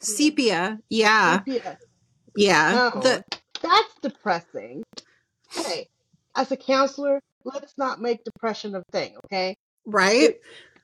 [0.00, 0.78] Sepia.
[0.88, 1.38] Yeah.
[1.38, 1.78] Sepia.
[2.36, 2.90] Yeah.
[2.94, 3.24] No, The,
[3.62, 4.82] that's depressing.
[5.50, 5.88] Hey,
[6.34, 9.56] as a counselor, let's not make depression a thing, okay?
[9.86, 10.36] right?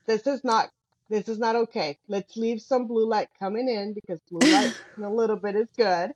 [0.05, 0.69] This is not
[1.09, 1.97] this is not okay.
[2.07, 5.67] Let's leave some blue light coming in because blue light in a little bit is
[5.77, 6.11] good.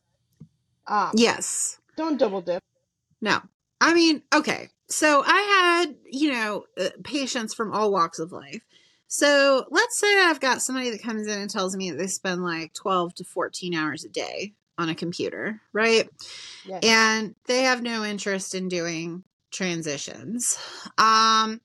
[0.88, 1.78] Um, yes.
[1.98, 2.64] don't double dip.
[3.22, 3.40] No.
[3.80, 4.70] I mean, okay.
[4.90, 8.62] So I had, you know, uh, patients from all walks of life.
[9.08, 12.44] So let's say I've got somebody that comes in and tells me that they spend
[12.44, 16.10] like 12 to 14 hours a day on a computer, right?
[16.66, 16.84] Yes.
[16.84, 20.60] And they have no interest in doing transitions.
[20.98, 21.62] Um,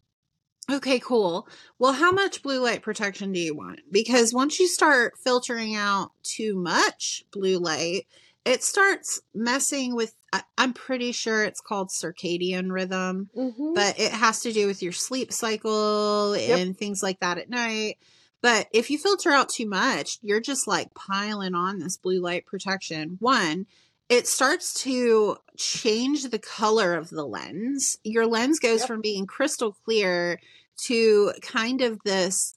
[0.70, 1.48] okay, cool.
[1.78, 3.80] Well, how much blue light protection do you want?
[3.90, 8.06] Because once you start filtering out too much blue light,
[8.44, 13.74] it starts messing with I- i'm pretty sure it's called circadian rhythm Mhm.
[13.74, 16.58] but it has to do with your sleep cycle Yep.
[16.58, 17.98] and things like that at night
[18.40, 22.46] but if you filter out too much you're just like piling on this blue light
[22.46, 23.66] protection one
[24.08, 28.88] it starts to change the color of the lens your lens goes Yep.
[28.88, 30.40] from being crystal clear
[30.86, 32.54] to kind of this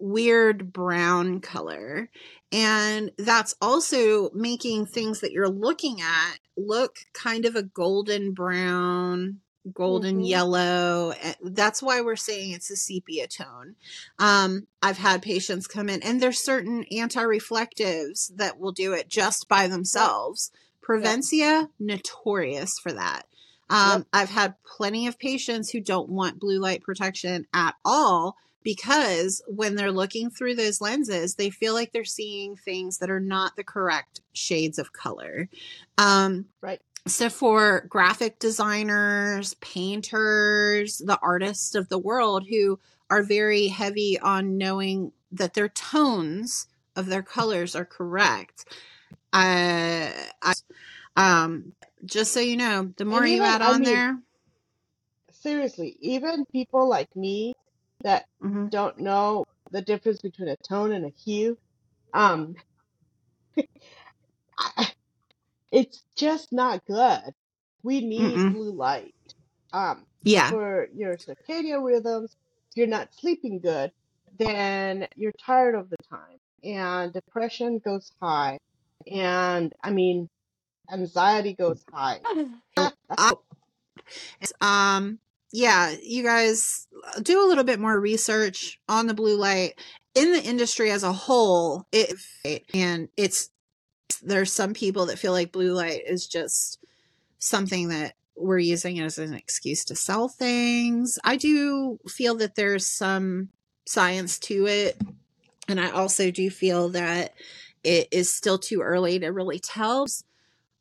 [0.00, 2.10] weird brown color.
[2.52, 9.40] And that's also making things that you're looking at look kind of a golden brown,
[9.72, 10.28] golden Mhm.
[10.28, 11.14] yellow.
[11.20, 13.76] Eh, That's why we're saying it's a sepia tone.
[14.18, 19.08] Um, I've had patients come in, and there's certain anti reflectives that will do it
[19.08, 20.50] just by themselves.
[20.82, 23.26] Prevencia, notorious for that.
[23.70, 24.06] Um, Yep.
[24.12, 29.74] I've had plenty of patients who don't want blue light protection at all because when
[29.74, 33.64] they're looking through those lenses, they feel like they're seeing things that are not the
[33.64, 35.48] correct shades of color.
[35.98, 36.80] Um, Right.
[37.06, 42.78] so, for graphic designers, painters, the artists of the world who
[43.10, 48.66] are very heavy on knowing that their tones of their colors are correct,
[49.32, 50.10] uh,
[50.42, 50.52] I,
[51.16, 51.72] um,
[52.04, 54.18] just so you know, the more you add I on mean- there,
[55.32, 57.52] Seriously, even people like me
[58.04, 61.58] that mhm, don't know the difference between a tone and a hue,
[62.14, 62.54] um,
[65.72, 67.32] it's just not good.
[67.82, 68.52] We need Mm-mm.
[68.52, 69.14] blue light.
[69.72, 72.36] Um, yeah, for your circadian rhythms,
[72.70, 73.92] if you're not sleeping good,
[74.38, 78.58] then you're tired of the time and depression goes high.
[79.10, 80.28] And I mean,
[80.92, 82.20] anxiety goes high.
[84.60, 85.18] um
[85.52, 89.74] yeah you guys uh, do a little bit more research on the blue light.
[90.14, 92.12] In the industry as a whole it
[92.74, 93.50] and it's
[94.22, 96.78] there's some people that feel like blue light is just
[97.38, 101.18] something that we're using as an excuse to sell things.
[101.24, 103.48] I do feel that there's some
[103.86, 105.00] science to it
[105.68, 107.34] and i also do feel that
[107.82, 110.06] it is still too early to really tell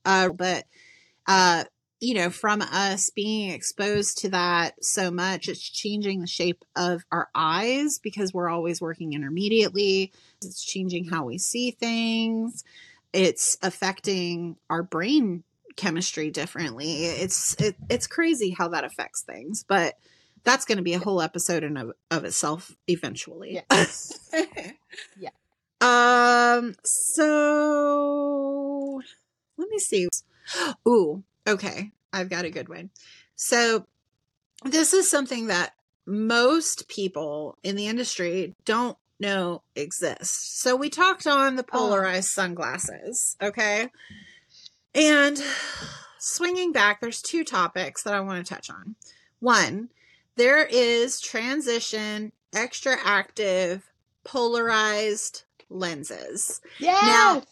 [0.05, 0.65] uh, but
[1.27, 1.63] uh,
[2.01, 7.05] you know, from us being exposed to that so much, it's changing the shape of
[7.11, 10.11] our eyes because we're always working intermediately.
[10.41, 12.63] It's changing how we see things.
[13.13, 15.43] It's affecting our brain
[15.75, 17.05] chemistry differently.
[17.05, 19.93] It's it, it's crazy how that affects things, but
[20.43, 23.61] that's going to be a whole episode in of, of itself eventually.
[25.19, 25.29] Yeah.
[25.81, 26.73] Um.
[26.83, 28.21] So
[29.57, 30.07] let me see.
[30.87, 31.91] Ooh, okay.
[32.13, 32.89] I've got a good one.
[33.35, 33.85] So,
[34.63, 35.73] this is something that
[36.05, 40.61] most people in the industry don't know exists.
[40.61, 41.77] So, we talked on the oh.
[41.77, 43.89] polarized sunglasses, okay?
[44.93, 45.41] And
[46.19, 48.95] swinging back, there's two topics that I want to touch on.
[49.39, 49.89] One,
[50.35, 53.89] there is transition, extra active,
[54.23, 57.03] polarized lenses Yes.
[57.05, 57.43] Now,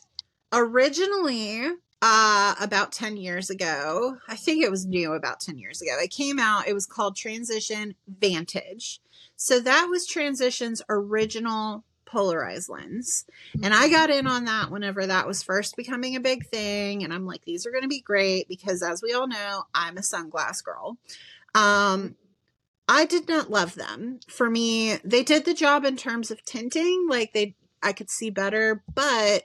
[0.52, 1.72] originally
[2.02, 4.18] uh about 10 years ago.
[4.28, 5.91] I think it was new about 10 years ago.
[6.02, 6.68] It came out.
[6.68, 9.02] It was called transition vantage.
[9.36, 13.26] So that was transition's original polarized lens.
[13.62, 17.04] And i got in on that whenever that was first becoming a big thing.
[17.04, 19.97] And i'm like these are going to be great because as we all know i'm
[19.97, 20.97] a sunglass girl.
[21.54, 22.16] Um
[22.88, 24.22] i did not love them.
[24.28, 28.30] For me they did the job in terms of tinting like they i could see
[28.30, 29.43] better but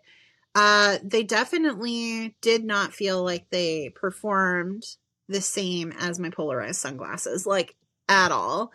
[0.55, 4.85] uh, they definitely did not feel like they performed
[5.29, 7.75] the same as my polarized sunglasses, like
[8.09, 8.71] at all.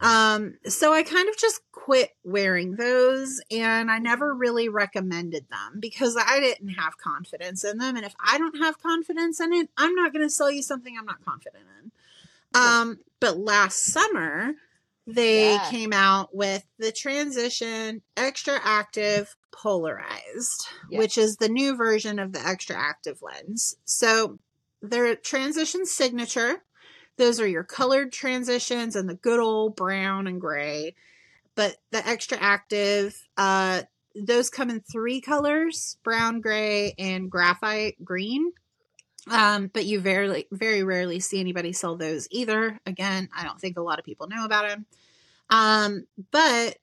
[0.00, 5.80] Um, so I kind of just quit wearing those and I never really recommended them
[5.80, 7.96] because I didn't have confidence in them.
[7.96, 10.96] And if I don't have confidence in it, I'm not going to sell you something
[10.96, 11.92] I'm not confident in.
[12.54, 14.54] Um, but last summer,
[15.06, 15.70] they Yeah.
[15.70, 20.98] came out with the transition extra active polarized Yeah.
[20.98, 24.38] which is the new version of the extra active lens so
[24.82, 26.62] their transition signature
[27.16, 30.94] those are your colored transitions and the good old brown and gray
[31.58, 33.82] but the extra active, uh,
[34.14, 38.52] those come in three colors brown, gray, and graphite green.
[39.28, 42.78] Um, but you very, very rarely see anybody sell those either.
[42.86, 44.86] Again, I don't think a lot of people know about them.
[45.50, 46.78] Um, but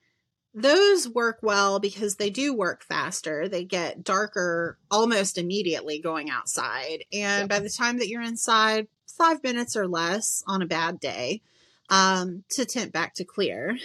[0.55, 3.47] those work well because they do work faster.
[3.49, 7.03] They get darker almost immediately going outside.
[7.11, 7.49] And Yep.
[7.49, 11.41] by the time that you're inside, five minutes or less on a bad day
[11.89, 13.77] um, to tint back to clear.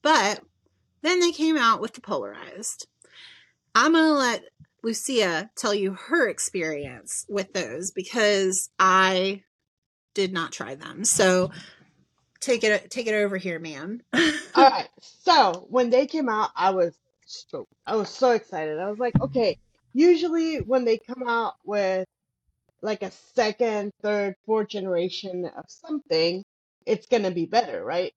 [0.00, 0.40] But
[1.02, 2.86] then they came out with the polarized.
[3.74, 4.44] I'm going to let
[4.84, 9.42] Lucia tell you her experience with those because I
[10.14, 11.04] did not try them.
[11.04, 11.50] So
[12.42, 14.02] take it take it over here, ma'am.
[14.14, 14.88] All right.
[15.00, 16.94] So when they came out, I was
[17.26, 17.72] stoked.
[17.86, 18.78] I was so excited.
[18.78, 19.58] I was like, okay.
[19.94, 22.06] Usually when they come out with
[22.82, 26.44] like a second, third, fourth generation of something,
[26.86, 28.12] it's gonna be better, right?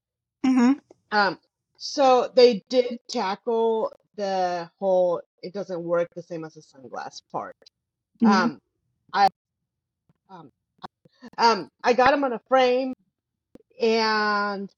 [0.45, 0.73] mm-hmm.
[1.11, 1.39] Um,
[1.77, 7.55] so they did tackle the whole it doesn't work the same as a sunglass part.
[8.21, 8.27] Mhm.
[8.29, 8.61] Um,
[9.13, 9.29] I
[10.29, 10.51] um,
[11.37, 12.93] um, I got them on a frame,
[13.81, 14.69] and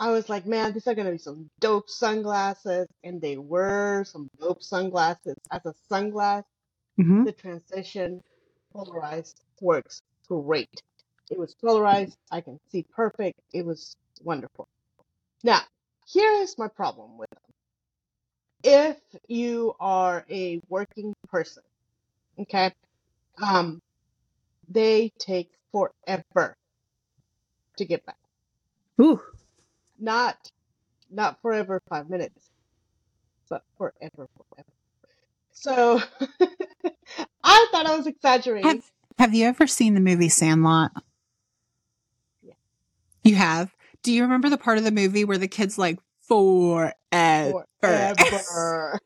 [0.00, 4.28] I was like, man, these are gonna be some dope sunglasses, and they were some
[4.40, 5.36] dope sunglasses.
[5.52, 6.44] As a sunglass,
[7.00, 7.24] Mm-hmm.
[7.24, 8.22] the transition
[8.72, 10.82] polarized works great.
[11.30, 12.16] It was polarized.
[12.32, 13.40] I can see perfect.
[13.54, 14.68] It was wonderful.
[15.44, 15.60] Now,
[16.08, 17.40] here is my problem with them.
[18.64, 21.64] If you are a working person,
[22.40, 22.72] okay,
[23.42, 23.80] um,
[24.68, 26.56] they take forever
[27.78, 28.18] to get back.
[29.00, 29.20] Ooh.
[29.98, 30.50] Not,
[31.10, 32.50] not forever five minutes,
[33.48, 34.68] but forever, forever.
[35.52, 36.00] So,
[37.42, 38.68] I thought I was exaggerating.
[38.68, 40.92] Have Have you ever seen the movie Sandlot?
[42.42, 42.54] Yeah.
[43.24, 43.74] You have.
[44.02, 46.94] Do you remember the part of the movie where the kid's like forever?
[47.80, 49.00] Forever.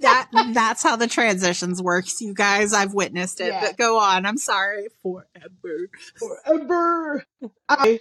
[0.00, 2.72] That that's how the transitions works, you guys.
[2.72, 3.48] I've witnessed it.
[3.48, 3.60] Yeah.
[3.60, 4.26] But go on.
[4.26, 4.88] I'm sorry.
[5.02, 5.90] Forever.
[6.16, 7.24] forever.
[7.68, 8.00] I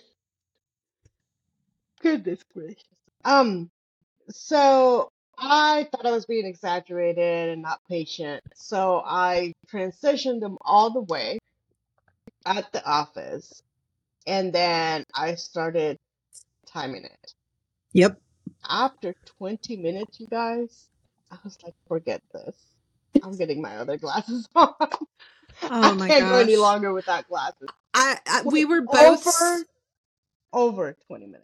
[2.01, 2.83] goodness gracious.
[3.25, 3.69] Um,
[4.29, 10.91] so I thought I was being exaggerated and not patient, so I transitioned them all
[10.91, 11.39] the way
[12.45, 13.61] at the office,
[14.25, 15.97] and then I started
[16.65, 17.33] timing it.
[17.93, 18.19] Yep.
[18.69, 20.87] After 20 minutes, you guys,
[21.31, 22.55] I was like, forget this.
[23.23, 24.73] I'm getting my other glasses on.
[24.79, 26.01] Oh my god.
[26.01, 27.67] I can't go any longer without glasses.
[27.93, 29.25] I, I we Wait, were both.
[29.27, 29.63] over
[30.53, 31.43] over 20 minutes.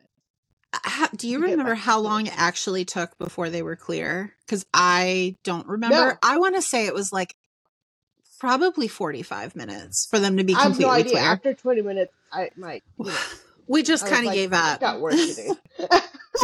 [0.74, 2.34] Uh, how, do you to get remember back how to long it.
[2.36, 4.34] actually took before they were clear?
[4.46, 5.96] Because I don't remember.
[5.96, 6.14] No.
[6.24, 7.36] I want to say it was like
[8.40, 11.12] probably 45 minutes for them to be I have no completely idea.
[11.12, 11.24] clear.
[11.24, 13.18] After 20 minutes, I might, you know,
[13.68, 14.80] We just I was kind of like, gave up.
[14.82, 15.56] got work to do.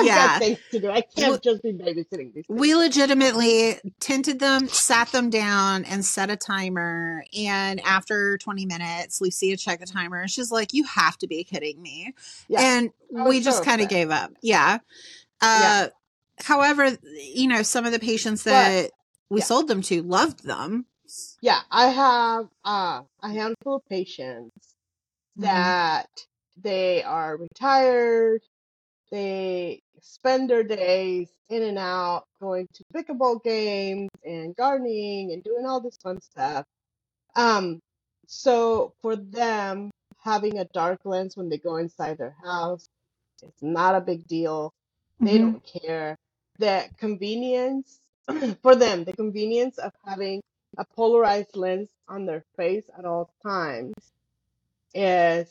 [0.04, 0.40] Yeah.
[0.40, 0.90] things to do.
[0.90, 2.46] I can't Well, just be babysitting these things.
[2.48, 7.24] We legitimately tinted them, sat them down, and set a timer.
[7.38, 11.44] And after 20 minutes, Lucia checked the timer and she's like, You have to be
[11.44, 12.14] kidding me.
[12.48, 12.62] Yeah.
[12.62, 14.32] And was we just kind of gave up.
[14.42, 14.80] Yeah.
[15.42, 15.88] Uh, Yeah.
[16.42, 16.98] However,
[17.34, 18.92] you know, some of the patients But that
[19.30, 19.46] we yeah.
[19.46, 20.86] sold them to loved them.
[21.42, 24.76] yeah, I have uh, a handful of patients
[25.38, 25.42] Mhm.
[25.44, 26.08] that
[26.56, 28.42] they are retired.
[29.12, 35.66] They spend their days in and out going to pickleball games and gardening and doing
[35.66, 36.66] all this fun stuff.
[37.36, 37.80] Um,
[38.28, 39.91] so for them,
[40.24, 42.86] having a dark lens when they go inside their house
[43.43, 44.74] it's not a big deal.
[45.20, 45.41] They Mhm.
[45.53, 46.18] don't care.
[46.60, 48.01] The convenience
[48.64, 50.41] for them, the convenience of having
[50.78, 53.93] a polarized lens on their face at all times
[54.93, 55.49] is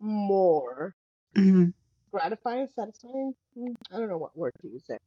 [0.00, 0.94] more
[1.36, 1.74] Mhm.
[2.16, 3.34] Gratifying, satisfying.
[3.58, 5.00] Mm, I don't know what word to use there.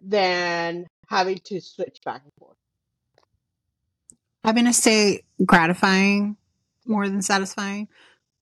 [0.00, 2.56] Than having to switch back and forth.
[4.44, 6.36] I'm going to say gratifying
[6.86, 7.88] more than satisfying.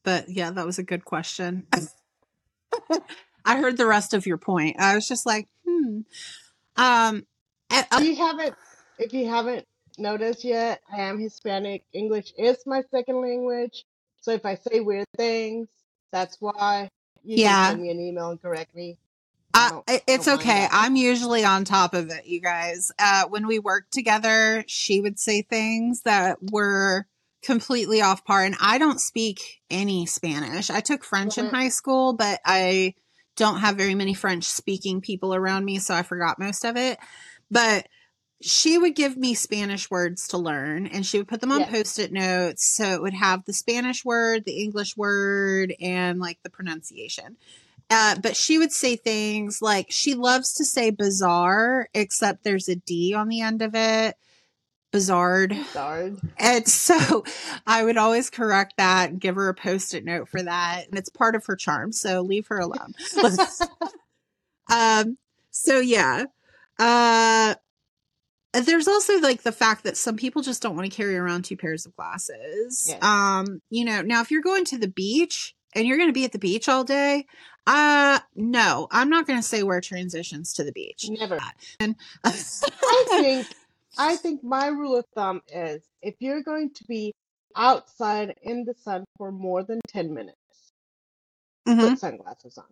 [0.05, 1.67] But yeah, that was a good question.
[3.45, 4.77] I heard the rest of your point.
[4.79, 6.01] I was just like, hmm.
[6.77, 7.27] Um,
[7.71, 8.55] If you haven't,
[8.99, 9.65] if you haven't
[9.99, 11.85] noticed yet, I am Hispanic.
[11.93, 13.85] English is my second language.
[14.21, 15.69] So if I say weird things,
[16.13, 16.89] that's why.
[17.27, 17.71] You Yeah.
[17.71, 18.99] send me an email and correct me.
[19.53, 20.69] Uh, it's okay.
[20.71, 22.93] I'm usually on top of it, you guys.
[22.99, 27.07] Uh, when we worked together, she would say things that were
[27.43, 28.45] completely off par.
[28.45, 30.69] And I don't speak any Spanish.
[30.71, 31.53] I took French in Mhm.
[31.55, 32.95] high school, but I
[33.35, 36.99] don't have very many French speaking people around me, so I forgot most of it.
[37.51, 37.89] But
[38.43, 41.71] she would give me Spanish words to learn and she would put them on Yeah.
[41.71, 42.67] post it notes.
[42.67, 47.37] So it would have the Spanish word, the English word, and like the pronunciation.
[47.89, 52.77] Uh, but she would say things like she loves to say bizarre, except there's a
[52.77, 54.17] D on the end of it.
[54.93, 55.49] Bizarre.
[55.49, 56.11] Bizarre.
[56.39, 57.25] And so
[57.67, 60.89] I would always correct that and give her a post it note for that.
[60.89, 61.93] And it's part of her charm.
[61.93, 62.95] So leave her alone.
[64.73, 65.17] um,
[65.51, 66.25] so yeah.
[66.79, 67.55] Uh,
[68.61, 71.57] there's also like the fact that some people just don't want to carry around two
[71.57, 72.87] pairs of glasses.
[72.89, 73.03] Yes.
[73.03, 76.25] Um, you know, now if you're going to the beach and you're going to be
[76.25, 77.27] at the beach all day,
[77.67, 81.07] uh, no, I'm not going to say wear transitions to the beach.
[81.09, 81.39] Never.
[81.81, 82.31] And I
[83.09, 83.47] think
[83.99, 87.13] I think my rule of thumb is if you're going to be
[87.57, 90.37] outside in the sun for more than 10 minutes,
[91.67, 91.91] Mhm.
[91.91, 92.67] put sunglasses on.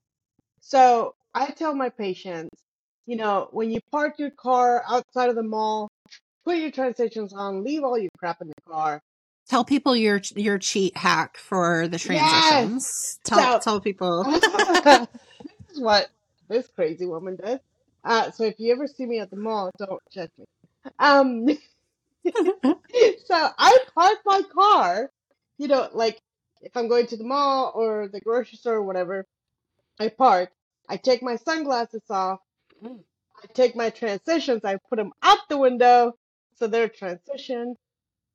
[0.60, 2.62] So I tell my patients,
[3.06, 5.90] you know, when you park your car outside of the mall,
[6.44, 9.00] put your transitions on, leave all your crap in the car.
[9.46, 12.04] tell people your your cheat hack for the Yes.
[12.06, 13.18] transitions.
[13.24, 14.24] Tell So- tell people.
[14.24, 15.08] this
[15.70, 16.08] is what
[16.48, 17.58] this crazy woman does.
[18.04, 20.44] Uh, so if you ever see me at the mall, don't judge me.
[20.98, 21.48] Um,
[23.26, 25.10] so I park my car,
[25.58, 26.18] you know, like
[26.62, 29.26] if I'm going to the mall or the grocery store or whatever,
[30.00, 30.50] I park.
[30.88, 32.40] I take my sunglasses off.
[32.84, 34.64] I take my transitions.
[34.64, 36.12] I put them out the window
[36.56, 37.74] so they're transitioned.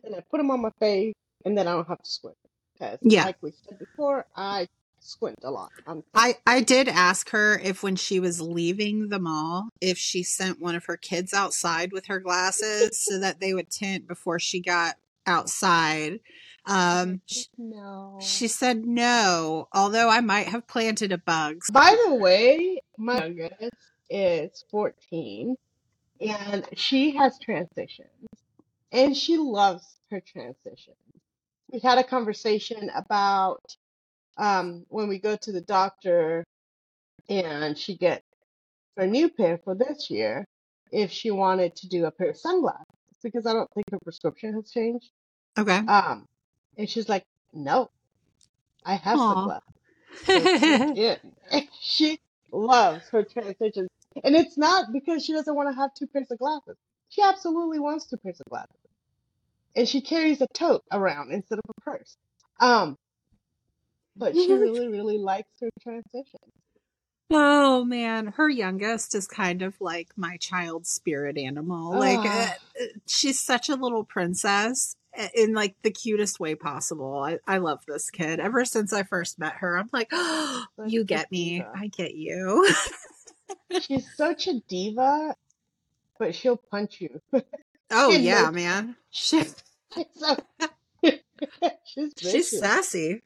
[0.04, 2.38] and I put them on my face, and then I don't have to squint.
[2.74, 3.26] Because, Yeah.
[3.26, 4.68] like we said before, I
[5.02, 5.72] squint a lot.
[5.88, 10.24] on I, I did ask her if when she was leaving the mall, if she
[10.24, 14.40] sent one of her kids outside with her glasses so that they would tint before
[14.40, 14.96] she got
[15.26, 16.20] outside.
[16.66, 18.20] Um, sh- no.
[18.22, 21.58] she said no, although I might have planted a bug.
[21.74, 23.74] By the way, my youngest
[24.10, 25.56] is 14
[26.22, 28.10] and she has transitions
[28.92, 30.98] and she loves her transitions.
[31.72, 33.62] We had a conversation about
[34.38, 36.44] um, when we go to the doctor
[37.30, 38.24] and she gets
[38.98, 40.46] her new pair for this year,
[40.92, 42.86] if she wanted to do a pair of sunglasses
[43.24, 45.10] because I don't think her prescription has changed.
[45.58, 45.78] Okay.
[45.78, 46.26] Um,
[46.78, 47.90] and she's like, no,
[48.86, 49.34] I have Aw.
[49.34, 49.64] sunglasses.
[50.26, 51.20] So she.
[51.82, 52.20] She
[52.52, 53.90] loves her transitions.
[54.24, 56.78] And it's not because she doesn't want to have two pairs of glasses.
[57.10, 58.76] She absolutely wants two pairs of glasses.
[59.76, 62.18] And she carries a tote around instead of a purse.
[62.60, 62.98] Um,
[64.16, 66.40] but she really, really likes her transition.
[67.32, 71.98] Oh man, her youngest is kind of like my child's spirit animal.
[71.98, 72.54] Like uh,
[73.08, 77.20] she's such a little princess uh, in like the cutest way possible.
[77.20, 78.40] I, I love this kid.
[78.40, 81.62] Ever since I first met her, I'm like, oh, you get me.
[81.62, 82.68] I get you.
[83.82, 85.36] She's such a diva,
[86.18, 87.22] but she'll punch you.
[87.92, 88.96] oh In yeah, no man.
[89.10, 89.44] She,
[89.94, 90.38] She's so
[91.86, 93.22] she's she's sassy.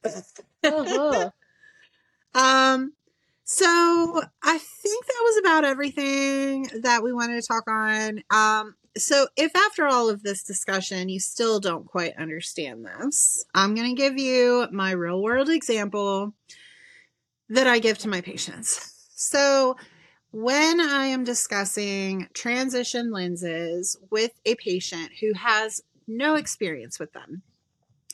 [0.64, 1.30] Uh-huh.
[2.36, 2.94] Um,
[3.44, 3.66] so
[4.42, 8.24] I think that was about everything that we wanted to talk on.
[8.32, 13.76] Um, so if after all of this discussion you still don't quite understand this, I'm
[13.76, 16.34] going to give you my real world example
[17.50, 18.96] that I give to my patients.
[19.16, 19.76] So
[20.34, 27.44] when I am discussing transition lenses with a patient who has no experience with them,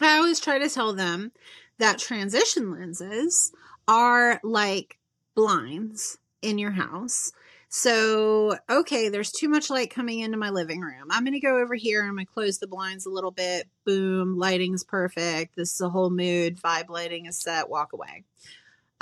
[0.02, 1.32] I always try to tell them
[1.78, 3.54] that transition lenses
[3.88, 4.98] are like
[5.34, 7.32] blinds in your house.
[7.70, 11.08] So, okay, there's too much light coming into my living room.
[11.12, 13.32] I'm going to go over here and I'm going to close the blinds a little
[13.32, 13.70] bit.
[13.86, 15.56] Boom, lighting's perfect.
[15.56, 16.60] This is a whole mood.
[16.60, 17.70] Vibe lighting is set.
[17.70, 18.26] Walk away.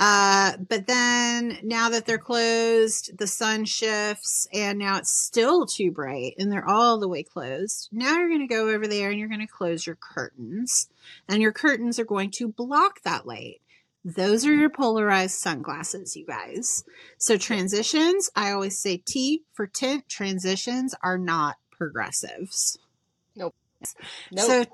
[0.00, 5.90] Uh, but then now that they're closed, the sun shifts and now it's still too
[5.90, 7.88] bright and they're all the way closed.
[7.90, 10.88] Now you're going to go over there and you're going to close your curtains
[11.28, 13.60] and your curtains are going to block that light.
[14.04, 16.84] Those are your polarized sunglasses, you guys.
[17.18, 20.08] So transitions, I always say T for tint.
[20.08, 22.78] Transitions are not progressives.
[23.34, 23.54] Nope.
[24.36, 24.64] So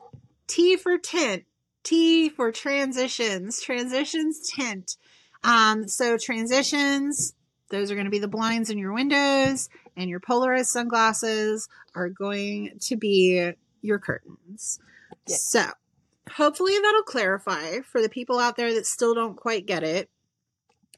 [0.46, 1.44] T for tint,
[1.84, 4.96] T for transitions, transitions tint.
[5.44, 7.34] Um, so transitions,
[7.70, 12.08] those are going to be the blinds in your windows, and your polarized sunglasses are
[12.08, 14.80] going to be your curtains.
[15.26, 15.36] Yeah.
[15.36, 15.64] So
[16.32, 20.08] hopefully that'll clarify for the people out there that still don't quite get it.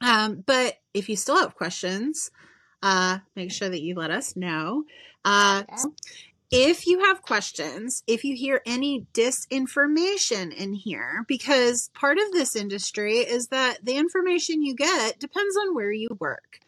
[0.00, 2.30] Um, but if you still have questions,
[2.82, 4.84] uh, make sure that you let us know.
[5.24, 5.84] Uh, Yeah.
[6.50, 12.54] If you have questions, if you hear any disinformation in here, because part of this
[12.54, 16.60] industry is that the information you get depends on where you work.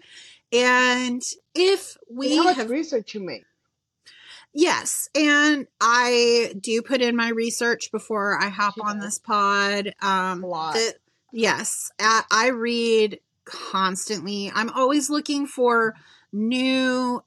[0.53, 1.23] And
[1.55, 3.45] if we how much have research you make.
[4.55, 9.93] Yes, and I do put in my research before I hop She on this pod.
[10.01, 10.75] Um, A lot.
[10.75, 10.95] the-
[11.33, 14.51] yes, I, I read constantly.
[14.55, 15.95] I'm always looking for
[16.33, 17.23] new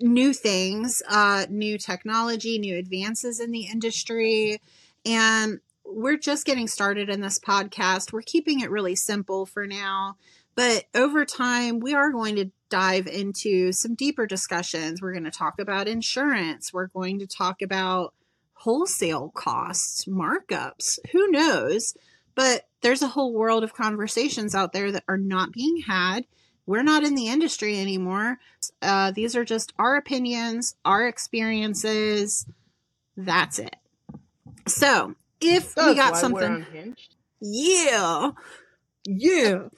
[0.00, 4.60] new things, uh new technology, new advances in the industry
[5.04, 8.12] and we're just getting started in this podcast.
[8.12, 10.16] We're keeping it really simple for now,
[10.54, 15.00] but over time we are going to dive into some deeper discussions.
[15.00, 16.72] We're going to talk about insurance.
[16.72, 18.14] We're going to talk about
[18.54, 21.94] wholesale costs, markups, who knows?
[22.34, 26.24] But there's a whole world of conversations out there that are not being had.
[26.66, 28.38] We're not in the industry anymore.
[28.80, 32.46] Uh, these are just our opinions, our experiences.
[33.16, 33.76] That's it.
[34.66, 36.96] So if That's we got something,
[37.40, 38.30] yeah,
[39.06, 39.68] yeah.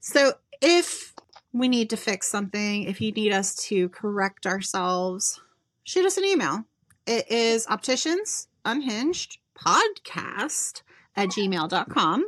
[0.00, 1.14] So if
[1.52, 5.40] we need to fix something, if you need us to correct ourselves,
[5.84, 6.64] shoot us an email.
[7.06, 10.82] It is opticians unhinged podcast
[11.16, 12.26] at gmail.com.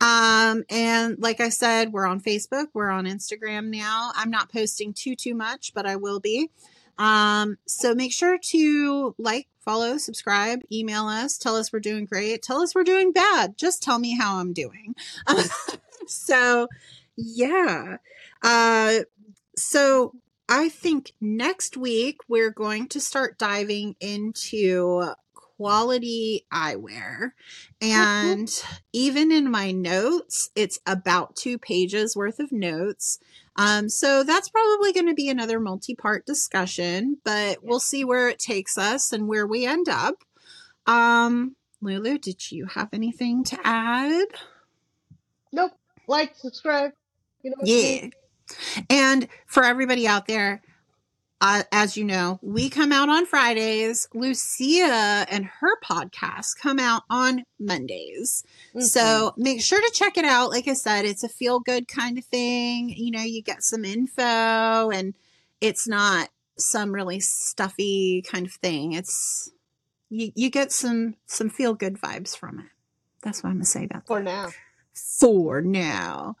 [0.00, 4.12] Um, and like I said, we're on Facebook, we're on Instagram now.
[4.14, 6.50] I'm not posting too too much, but I will be.
[6.98, 12.42] Um, so make sure to like, follow, subscribe, email us, tell us we're doing great,
[12.42, 13.56] tell us we're doing bad.
[13.56, 14.94] Just tell me how I'm doing.
[16.06, 16.68] so
[17.16, 17.96] yeah.
[18.42, 19.00] Uh
[19.56, 20.14] so
[20.48, 25.12] I think next week we're going to start diving into
[25.58, 27.32] quality eyewear.
[27.82, 28.48] And
[28.92, 33.18] even in my notes, it's about two pages worth of notes.
[33.56, 38.28] Um, so that's probably going to be another multi part discussion, but we'll see where
[38.28, 40.22] it takes us and where we end up.
[40.86, 44.28] Um, Lulu, did you have anything to add?
[45.52, 45.72] Nope.
[46.06, 46.92] Like, subscribe.
[47.42, 48.08] You know Yeah.
[48.88, 50.62] And for everybody out there,
[51.40, 54.08] uh, as you know, we come out on Fridays.
[54.14, 58.42] Lucia and her podcast come out on Mondays.
[58.74, 58.82] Mhm.
[58.82, 60.50] So make sure to check it out.
[60.50, 62.88] Like I said, it's a feel good kind of thing.
[62.90, 65.14] You know, you get some info and
[65.60, 68.92] it's not some really stuffy kind of thing.
[68.92, 69.50] It's
[70.10, 72.66] you, you get some some feel good vibes from it.
[73.22, 74.48] That's what I'm gonna say about that for now.
[74.94, 76.36] for now.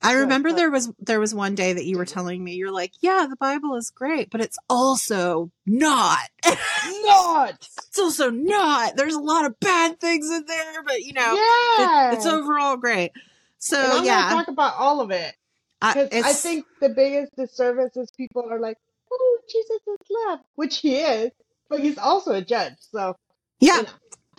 [0.00, 2.72] I remember but- there was there was one day that you were telling me you're
[2.72, 6.18] like, yeah, the Bible is great, but it's also not.
[6.46, 7.54] Not.
[7.88, 8.96] it's also not.
[8.96, 12.10] There's a lot of bad things in there, but you know, yeah.
[12.12, 13.12] it- it's overall great.
[13.58, 15.34] So and I'm yeah, talk about all of it
[15.82, 18.78] I, because I it's- think the biggest disservice is people are like,
[19.12, 21.32] "Oh, Jesus is love," which he is,
[21.68, 22.74] but he's also a judge.
[22.92, 23.16] So
[23.58, 23.88] yeah, you know.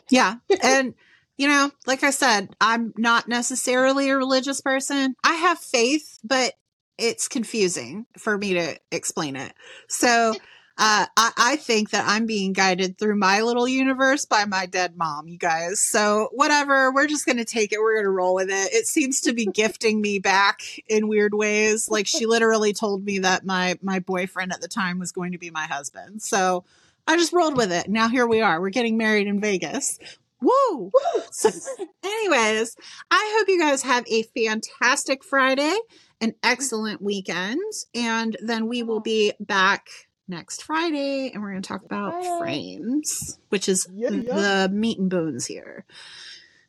[0.09, 0.35] Yeah.
[0.63, 0.93] And,
[1.39, 5.15] you know, like I said, I'm not necessarily a religious person.
[5.23, 6.53] I have faith, but
[6.97, 9.53] it's confusing for me to explain it.
[9.87, 10.35] So,
[10.77, 14.97] uh, I, I think that I'm being guided through my little universe by my dead
[14.97, 15.79] mom, you guys.
[15.81, 17.79] So, whatever, we're just going to take it.
[17.79, 18.73] We're going to roll with it.
[18.73, 20.59] It seems to be gifting me back
[20.89, 21.87] in weird ways.
[21.89, 25.37] Like, she literally told me that my, my boyfriend at the time was going to
[25.37, 26.21] be my husband.
[26.21, 26.65] So,
[27.07, 27.87] I just rolled with it.
[27.87, 28.59] Now here we are.
[28.59, 29.99] We're getting married in Vegas.
[30.41, 30.91] Woo!
[31.31, 31.49] So,
[32.03, 32.75] anyways,
[33.11, 35.75] I hope you guys have a fantastic Friday,
[36.21, 37.61] an excellent weekend,
[37.93, 39.87] and then we will be back
[40.27, 42.37] next Friday and we're going to talk about Friday.
[42.77, 44.35] frames, which is Yeah, yeah.
[44.67, 45.85] the meat and bones here.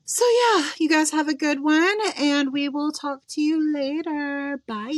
[0.04, 4.60] So, yeah, you guys have a good one, and we will talk to you later.
[4.66, 4.90] Bye.